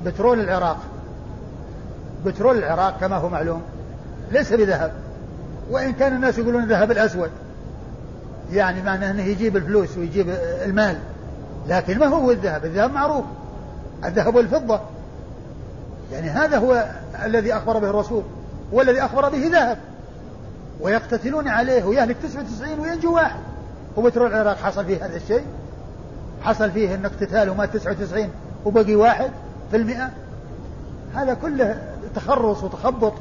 بترول 0.05 0.39
العراق. 0.39 0.77
بترول 2.25 2.57
العراق 2.57 2.99
كما 2.99 3.15
هو 3.17 3.29
معلوم. 3.29 3.61
ليس 4.31 4.53
بذهب. 4.53 4.91
وإن 5.69 5.93
كان 5.93 6.15
الناس 6.15 6.37
يقولون 6.37 6.63
الذهب 6.63 6.91
الأسود. 6.91 7.29
يعني 8.51 8.81
معناه 8.81 9.11
إنه 9.11 9.23
يجيب 9.23 9.57
الفلوس 9.57 9.97
ويجيب 9.97 10.29
المال. 10.65 10.97
لكن 11.67 11.99
ما 11.99 12.05
هو 12.05 12.31
الذهب. 12.31 12.65
الذهب 12.65 12.93
معروف. 12.93 13.25
الذهب 14.05 14.35
والفضة. 14.35 14.79
يعني 16.11 16.29
هذا 16.29 16.57
هو 16.57 16.85
الذي 17.25 17.53
أخبر 17.53 17.79
به 17.79 17.89
الرسول 17.89 18.23
والذي 18.71 19.01
أخبر 19.01 19.29
به 19.29 19.47
ذهب. 19.47 19.77
ويقتتلون 20.81 21.47
عليه 21.47 21.83
ويهلك 21.83 22.17
99 22.23 22.79
وينجو 22.79 23.15
واحد. 23.15 23.39
وبترول 23.97 24.27
العراق 24.27 24.57
حصل 24.57 24.85
فيه 24.85 25.05
هذا 25.05 25.15
الشيء؟ 25.15 25.43
حصل 26.41 26.71
فيه 26.71 26.95
إن 26.95 27.05
اقتتال 27.05 27.49
ومات 27.49 27.77
99 27.77 28.29
وبقي 28.65 28.95
واحد 28.95 29.31
في 29.71 29.77
المئة؟ 29.77 30.09
هذا 31.15 31.33
كله 31.33 31.81
تخرص 32.15 32.63
وتخبط 32.63 33.13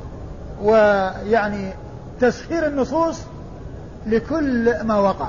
ويعني 0.63 1.73
تسخير 2.21 2.67
النصوص 2.67 3.21
لكل 4.07 4.85
ما 4.85 4.97
وقع. 4.97 5.29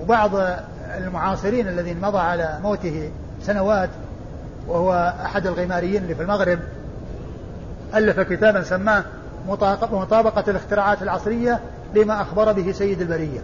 وبعض 0.00 0.30
المعاصرين 0.96 1.68
الذين 1.68 2.00
مضى 2.00 2.18
على 2.18 2.58
موته 2.62 3.10
سنوات 3.42 3.90
وهو 4.68 5.14
أحد 5.24 5.46
الغماريين 5.46 6.02
اللي 6.02 6.14
في 6.14 6.22
المغرب 6.22 6.58
ألف 7.94 8.20
كتابا 8.20 8.62
سماه 8.62 9.04
مطابقة 9.92 10.44
الاختراعات 10.50 11.02
العصرية 11.02 11.60
لما 11.94 12.22
أخبر 12.22 12.52
به 12.52 12.72
سيد 12.72 13.00
البرية. 13.00 13.40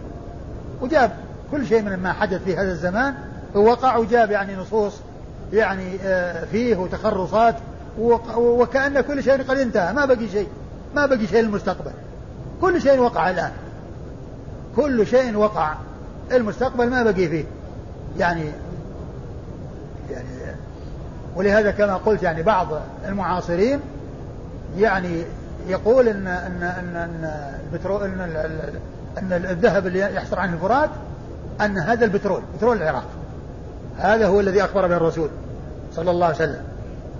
وجاب 0.81 1.11
كل 1.51 1.65
شيء 1.65 1.81
من 1.81 1.95
ما 1.95 2.13
حدث 2.13 2.43
في 2.43 2.55
هذا 2.55 2.71
الزمان 2.71 3.13
ووقع 3.55 3.97
وجاب 3.97 4.31
يعني 4.31 4.55
نصوص 4.55 4.93
يعني 5.53 5.97
آه، 6.03 6.45
فيه 6.45 6.75
وتخرصات 6.75 7.55
وكأن 8.37 9.01
كل 9.01 9.23
شيء 9.23 9.43
قد 9.43 9.57
انتهى 9.57 9.93
ما 9.93 10.05
بقي 10.05 10.27
شيء 10.27 10.47
ما 10.95 11.05
بقي 11.05 11.27
شيء 11.27 11.41
للمستقبل. 11.41 11.91
كل 12.61 12.81
شيء 12.81 12.99
وقع 12.99 13.29
الآن. 13.29 13.51
كل 14.75 15.07
شيء 15.07 15.35
وقع. 15.35 15.73
المستقبل 16.31 16.89
ما 16.89 17.03
بقي 17.03 17.27
فيه. 17.27 17.45
يعني 18.17 18.51
يعني 20.11 20.54
ولهذا 21.35 21.71
كما 21.71 21.95
قلت 21.95 22.23
يعني 22.23 22.43
بعض 22.43 22.67
المعاصرين 23.07 23.79
يعني 24.77 25.23
يقول 25.67 26.07
ان 26.07 26.27
ان 26.27 26.63
ان 26.63 26.95
إن 26.95 27.31
البترول 27.73 28.03
إن 28.03 28.21
إن 29.17 29.33
الذهب 29.33 29.87
اللي 29.87 29.99
يحصل 29.99 30.37
عنه 30.37 30.53
الفرات 30.53 30.89
أن 31.61 31.77
هذا 31.77 32.05
البترول 32.05 32.41
بترول 32.57 32.77
العراق. 32.77 33.05
هذا 33.97 34.27
هو 34.27 34.39
الذي 34.39 34.63
أخبر 34.63 34.87
به 34.87 34.97
الرسول 34.97 35.29
صلى 35.93 36.11
الله 36.11 36.25
عليه 36.25 36.35
وسلم. 36.35 36.61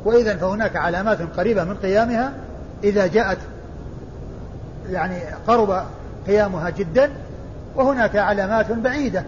وإذا 0.05 0.35
فهناك 0.35 0.75
علامات 0.75 1.17
قريبة 1.37 1.63
من 1.63 1.75
قيامها 1.75 2.33
إذا 2.83 3.07
جاءت 3.07 3.37
يعني 4.89 5.19
قرب 5.47 5.83
قيامها 6.27 6.69
جدا 6.69 7.09
وهناك 7.75 8.15
علامات 8.15 8.71
بعيدة 8.71 9.23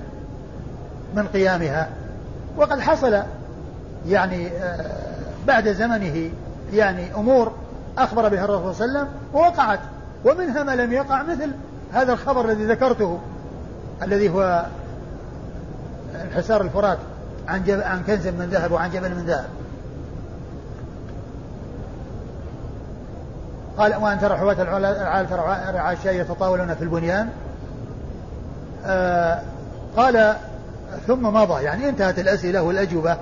من 1.15 1.27
قيامها. 1.27 1.89
وقد 2.57 2.79
حصل 2.79 3.23
يعني 4.05 4.47
آه، 4.47 4.95
بعد 5.47 5.69
زمنه 5.69 6.29
يعني 6.73 7.15
أمور 7.15 7.51
أخبر 7.97 8.29
بها 8.29 8.45
الرسول 8.45 8.75
صلى 8.75 8.85
الله 8.85 8.99
عليه 8.99 9.09
وسلم 9.09 9.19
ووقعت. 9.33 9.79
ومنها 10.25 10.63
ما 10.63 10.75
لم 10.75 10.93
يقع 10.93 11.23
مثل 11.23 11.51
هذا 11.93 12.13
الخبر 12.13 12.45
الذي 12.45 12.65
ذكرته 12.65 13.19
الذي 14.03 14.29
هو 14.29 14.65
انحسار 16.23 16.61
الفرات 16.61 16.97
عن 17.47 17.63
جبل 17.63 17.83
عن 17.83 18.03
كنز 18.03 18.27
من 18.27 18.49
ذهب 18.51 18.71
وعن 18.71 18.91
جبل 18.91 19.09
من 19.09 19.25
ذهب. 19.25 19.45
قال 23.77 23.95
وان 23.95 24.19
ترى 24.19 24.37
حواة 24.37 24.61
العال 24.61 25.29
ترى 25.29 25.57
رعاشا 25.73 26.09
يتطاولون 26.09 26.75
في 26.75 26.83
البنيان. 26.83 27.29
آه 28.85 29.41
قال 29.97 30.35
ثم 31.07 31.23
مضى. 31.23 31.63
يعني 31.63 31.89
انتهت 31.89 32.19
الأسئلة 32.19 32.61
والأجوبة. 32.61 33.17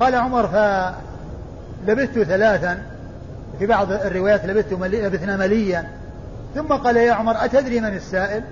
قال 0.00 0.14
عمر 0.14 0.48
فلبثت 0.48 2.22
ثلاثا 2.22 2.82
في 3.58 3.66
بعض 3.66 3.92
الروايات 3.92 4.44
لبثت 4.44 4.72
ملي 4.72 5.02
لبثنا 5.06 5.36
مليا. 5.36 5.88
ثم 6.54 6.66
قال 6.66 6.96
يا 6.96 7.12
عمر 7.12 7.44
أتدري 7.44 7.80
من 7.80 7.94
السائل؟ 7.94 8.42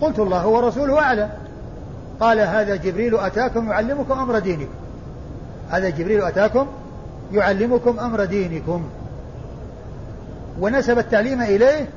قلت 0.00 0.18
الله 0.18 0.46
ورسوله 0.46 0.98
أعلم. 0.98 1.28
قال 2.20 2.40
هذا 2.40 2.76
جبريل 2.76 3.18
أتاكم 3.18 3.70
يعلمكم 3.70 4.18
أمر 4.18 4.38
دينكم. 4.38 4.72
هذا 5.70 5.88
جبريل 5.88 6.24
أتاكم 6.24 6.66
يعلمكم 7.32 7.98
أمر 7.98 8.24
دينكم. 8.24 8.84
ونسب 10.60 10.98
التعليم 10.98 11.42
إليه 11.42 11.88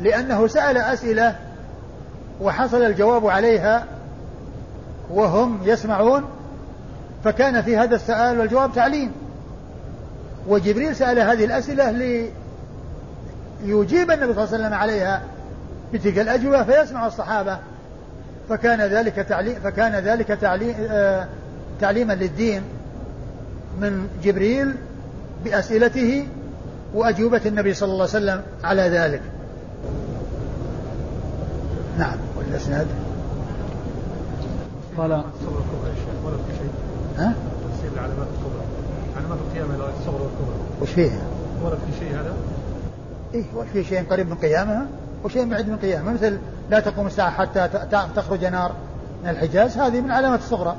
لأنه 0.00 0.46
سأل 0.46 0.76
أسئلة 0.76 1.36
وحصل 2.40 2.82
الجواب 2.82 3.26
عليها 3.26 3.84
وهم 5.10 5.58
يسمعون 5.64 6.24
فكان 7.24 7.62
في 7.62 7.76
هذا 7.76 7.96
السؤال 7.96 8.38
والجواب 8.38 8.72
تعليم. 8.74 9.12
وجبريل 10.48 10.96
سأل 10.96 11.18
هذه 11.18 11.44
الأسئلة 11.44 11.90
ليجيب 13.60 14.10
النبي 14.10 14.32
صلى 14.32 14.44
الله 14.44 14.54
عليه 14.54 14.64
وسلم 14.64 14.74
عليها 14.74 15.22
بتلك 15.92 16.18
الأجوبة 16.18 16.62
فيسمع 16.62 17.06
الصحابة. 17.06 17.58
فكان 18.48 18.80
ذلك 18.80 19.14
تعليم 19.14 19.54
فكان 19.64 19.94
ذلك 19.94 20.26
تعليم 20.28 20.74
آه 20.90 21.26
تعليما 21.80 22.12
للدين 22.12 22.62
من 23.80 24.08
جبريل 24.24 24.74
بأسئلته 25.44 26.26
وأجوبة 26.94 27.40
النبي 27.46 27.74
صلى 27.74 27.92
الله 27.92 28.08
عليه 28.14 28.24
وسلم 28.24 28.42
على 28.64 28.82
ذلك. 28.82 29.22
نعم 31.98 32.16
والإسناد؟ 32.36 32.86
قال 34.98 35.12
الصغرى 35.12 35.54
والكبرى 35.54 35.90
يا 35.90 35.94
شيخ 35.94 36.26
ولا 36.26 36.36
في 36.36 36.52
شيء 36.58 36.70
ها؟ 37.18 37.34
تفسير 37.72 37.92
العلامات 37.92 38.26
الكبرى. 38.34 38.64
علامات 39.16 39.38
القيامة 39.38 39.74
الصغرى 39.74 40.22
والكبرى. 40.22 40.56
وش 40.80 40.90
فيها؟ 40.90 41.22
ورد 41.64 41.78
في 41.78 41.98
شيء 41.98 42.14
هذا؟ 42.20 42.32
إيه 43.34 43.44
وفي 43.56 43.84
شيء 43.84 44.04
قريب 44.10 44.28
من 44.30 44.36
قيامها؟ 44.36 44.86
وشيء 45.24 45.48
بعيد 45.48 45.68
من 45.68 45.76
قيامها. 45.76 46.12
مثل 46.12 46.38
لا 46.70 46.80
تقوم 46.80 47.06
الساعة 47.06 47.30
حتى 47.30 47.68
تخرج 48.16 48.44
نار 48.44 48.72
من 49.24 49.30
الحجاز. 49.30 49.78
هذه 49.78 50.00
من 50.00 50.10
علامات 50.10 50.38
الصغرى. 50.38 50.76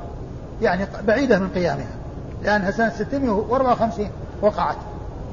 يعني 0.62 0.86
بعيدة 1.06 1.38
من 1.38 1.48
قيامها. 1.48 1.94
لأنها 2.42 2.70
سنة 2.70 2.90
654 2.90 4.10
وقعت. 4.42 4.76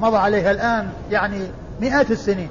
مضى 0.01 0.17
عليها 0.17 0.51
الآن 0.51 0.89
يعني 1.11 1.47
مئات 1.81 2.11
السنين. 2.11 2.49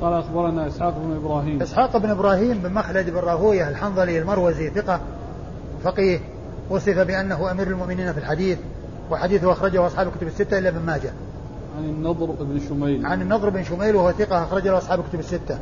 قال 0.00 0.12
أخبرنا 0.12 0.66
إسحاق 0.66 0.94
بن 0.98 1.16
إبراهيم. 1.16 1.62
إسحاق 1.62 1.96
بن 1.96 2.10
إبراهيم 2.10 2.58
بن 2.58 2.72
مخلد 2.72 3.10
بن 3.10 3.16
راهوية 3.16 3.68
الحنظلي 3.68 4.18
المروزي 4.18 4.70
ثقة 4.70 5.00
فقيه 5.84 6.20
وصف 6.70 6.98
بأنه 6.98 7.50
أمير 7.50 7.66
المؤمنين 7.66 8.12
في 8.12 8.18
الحديث 8.18 8.58
وحديثه 9.10 9.52
أخرجه 9.52 9.86
أصحاب 9.86 10.06
الكتب 10.06 10.26
الستة 10.26 10.58
إلا 10.58 10.68
ابن 10.68 10.78
ماجه. 10.86 11.12
عن 11.78 11.84
النضر 11.84 12.26
بن 12.26 12.60
شميل. 12.68 13.06
عن 13.06 13.22
النضر 13.22 13.48
بن 13.48 13.64
شميل 13.64 13.96
وهو 13.96 14.12
ثقة 14.12 14.44
أخرج 14.44 14.68
له 14.68 14.78
أصحاب 14.78 15.00
الكتب 15.00 15.18
الستة. 15.18 15.58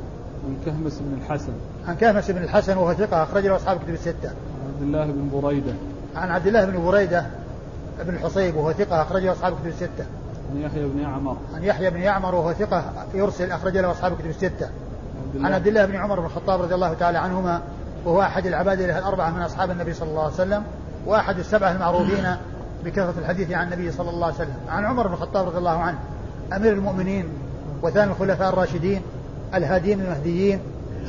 عن 0.47 0.57
كهمس 0.67 0.99
بن 0.99 1.19
الحسن. 1.23 1.53
عن 1.89 1.97
كهمس 1.97 2.31
بن 2.31 2.43
الحسن 2.43 2.77
وهو 2.77 2.95
ثقة 2.95 3.23
أخرج 3.23 3.47
له 3.47 3.57
أصحاب 3.57 3.77
الكتب 3.77 3.95
الستة. 3.95 4.29
عن 4.29 4.69
عبد 4.75 4.83
الله 4.83 5.07
بن 5.07 5.41
بريدة. 5.41 5.73
عن 6.17 6.31
عبد 6.31 6.47
الله 6.47 6.65
بن 6.65 6.85
بريدة 6.85 7.27
بن 8.07 8.15
الحصيب 8.15 8.57
وهو 8.57 8.73
ثقة 8.73 9.03
أخرج 9.03 9.23
له 9.23 9.33
أصحاب 9.33 9.53
الكتب 9.53 9.67
الستة. 9.67 10.07
عن 10.51 10.61
يحيى 10.61 10.89
بن 10.89 11.01
يعمر. 11.01 11.37
عن 11.55 11.65
يحيى 11.65 11.91
بن 11.91 12.01
يعمر 12.01 12.35
وهو 12.35 12.53
ثقة 12.53 12.85
يرسل 13.15 13.51
أخرج 13.53 13.77
له 13.77 13.91
أصحاب 13.91 14.13
الكتب 14.13 14.31
الستة. 14.31 14.69
عن 15.41 15.53
عبد 15.53 15.67
الله 15.67 15.87
بن 15.87 15.97
عمر 15.97 16.21
بن 16.21 16.27
الخطاب 16.27 16.63
رضي 16.63 16.75
الله 16.75 16.95
تعالى 16.95 17.19
عنهما 17.19 17.61
وهو 18.05 18.23
أحد 18.23 18.47
العباد 18.47 18.81
الأربعة 18.81 19.31
من 19.31 19.43
أصحاب 19.43 19.71
النبي 19.71 19.95
صلى 19.95 20.09
الله 20.11 20.23
عليه 20.23 20.35
وسلم 20.35 20.63
وأحد 21.07 21.39
السبعة 21.39 21.73
المعروفين 21.73 22.37
بكثرة 22.85 23.15
الحديث 23.19 23.53
عن 23.53 23.73
النبي 23.73 23.93
صلى 23.93 24.11
الله 24.11 24.27
عليه 24.27 24.37
وسلم. 24.37 24.57
عن 24.69 24.85
عمر 24.85 25.07
بن 25.07 25.13
الخطاب 25.13 25.47
رضي 25.47 25.59
الله 25.59 25.79
عنه 25.79 25.99
أمير 26.57 26.73
المؤمنين 26.73 27.29
وثاني 27.83 28.11
الخلفاء 28.11 28.49
الراشدين 28.49 29.03
الهادين 29.55 30.01
المهديين 30.01 30.61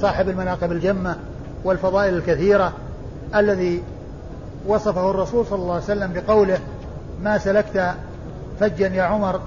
صاحب 0.02 0.30
المناقب 0.30 0.72
الجمة 0.72 1.16
والفضائل 1.64 2.14
الكثيرة 2.14 2.74
الذي 3.36 3.84
وصفه 4.68 5.12
الرسول 5.12 5.46
صلى 5.46 5.60
الله 5.60 5.74
عليه 5.74 5.84
وسلم 5.84 6.14
بقوله 6.14 6.60
ما 7.24 7.38
سلكت 7.38 7.94
فجا 8.60 8.88
يا 8.88 9.04
عمر 9.04 9.42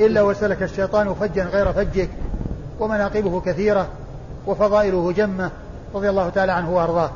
إلا 0.00 0.22
وسلك 0.22 0.62
الشيطان 0.62 1.14
فجا 1.14 1.44
غير 1.44 1.72
فجك 1.72 2.10
ومناقبه 2.80 3.40
كثيرة 3.40 3.88
وفضائله 4.46 5.12
جمة 5.12 5.50
رضي 5.94 6.08
الله 6.08 6.28
تعالى 6.28 6.52
عنه 6.52 6.70
وأرضاه. 6.70 7.10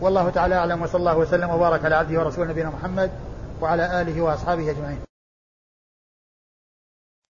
والله 0.00 0.30
تعالى 0.30 0.54
أعلم 0.54 0.82
وصلى 0.82 0.98
الله 0.98 1.18
وسلم 1.18 1.50
وبارك 1.50 1.84
على 1.84 1.94
عبده 1.94 2.20
ورسوله 2.20 2.50
نبينا 2.50 2.70
محمد 2.70 3.10
وعلى 3.60 4.00
آله 4.00 4.22
وأصحابه 4.22 4.70
أجمعين. 4.70 5.13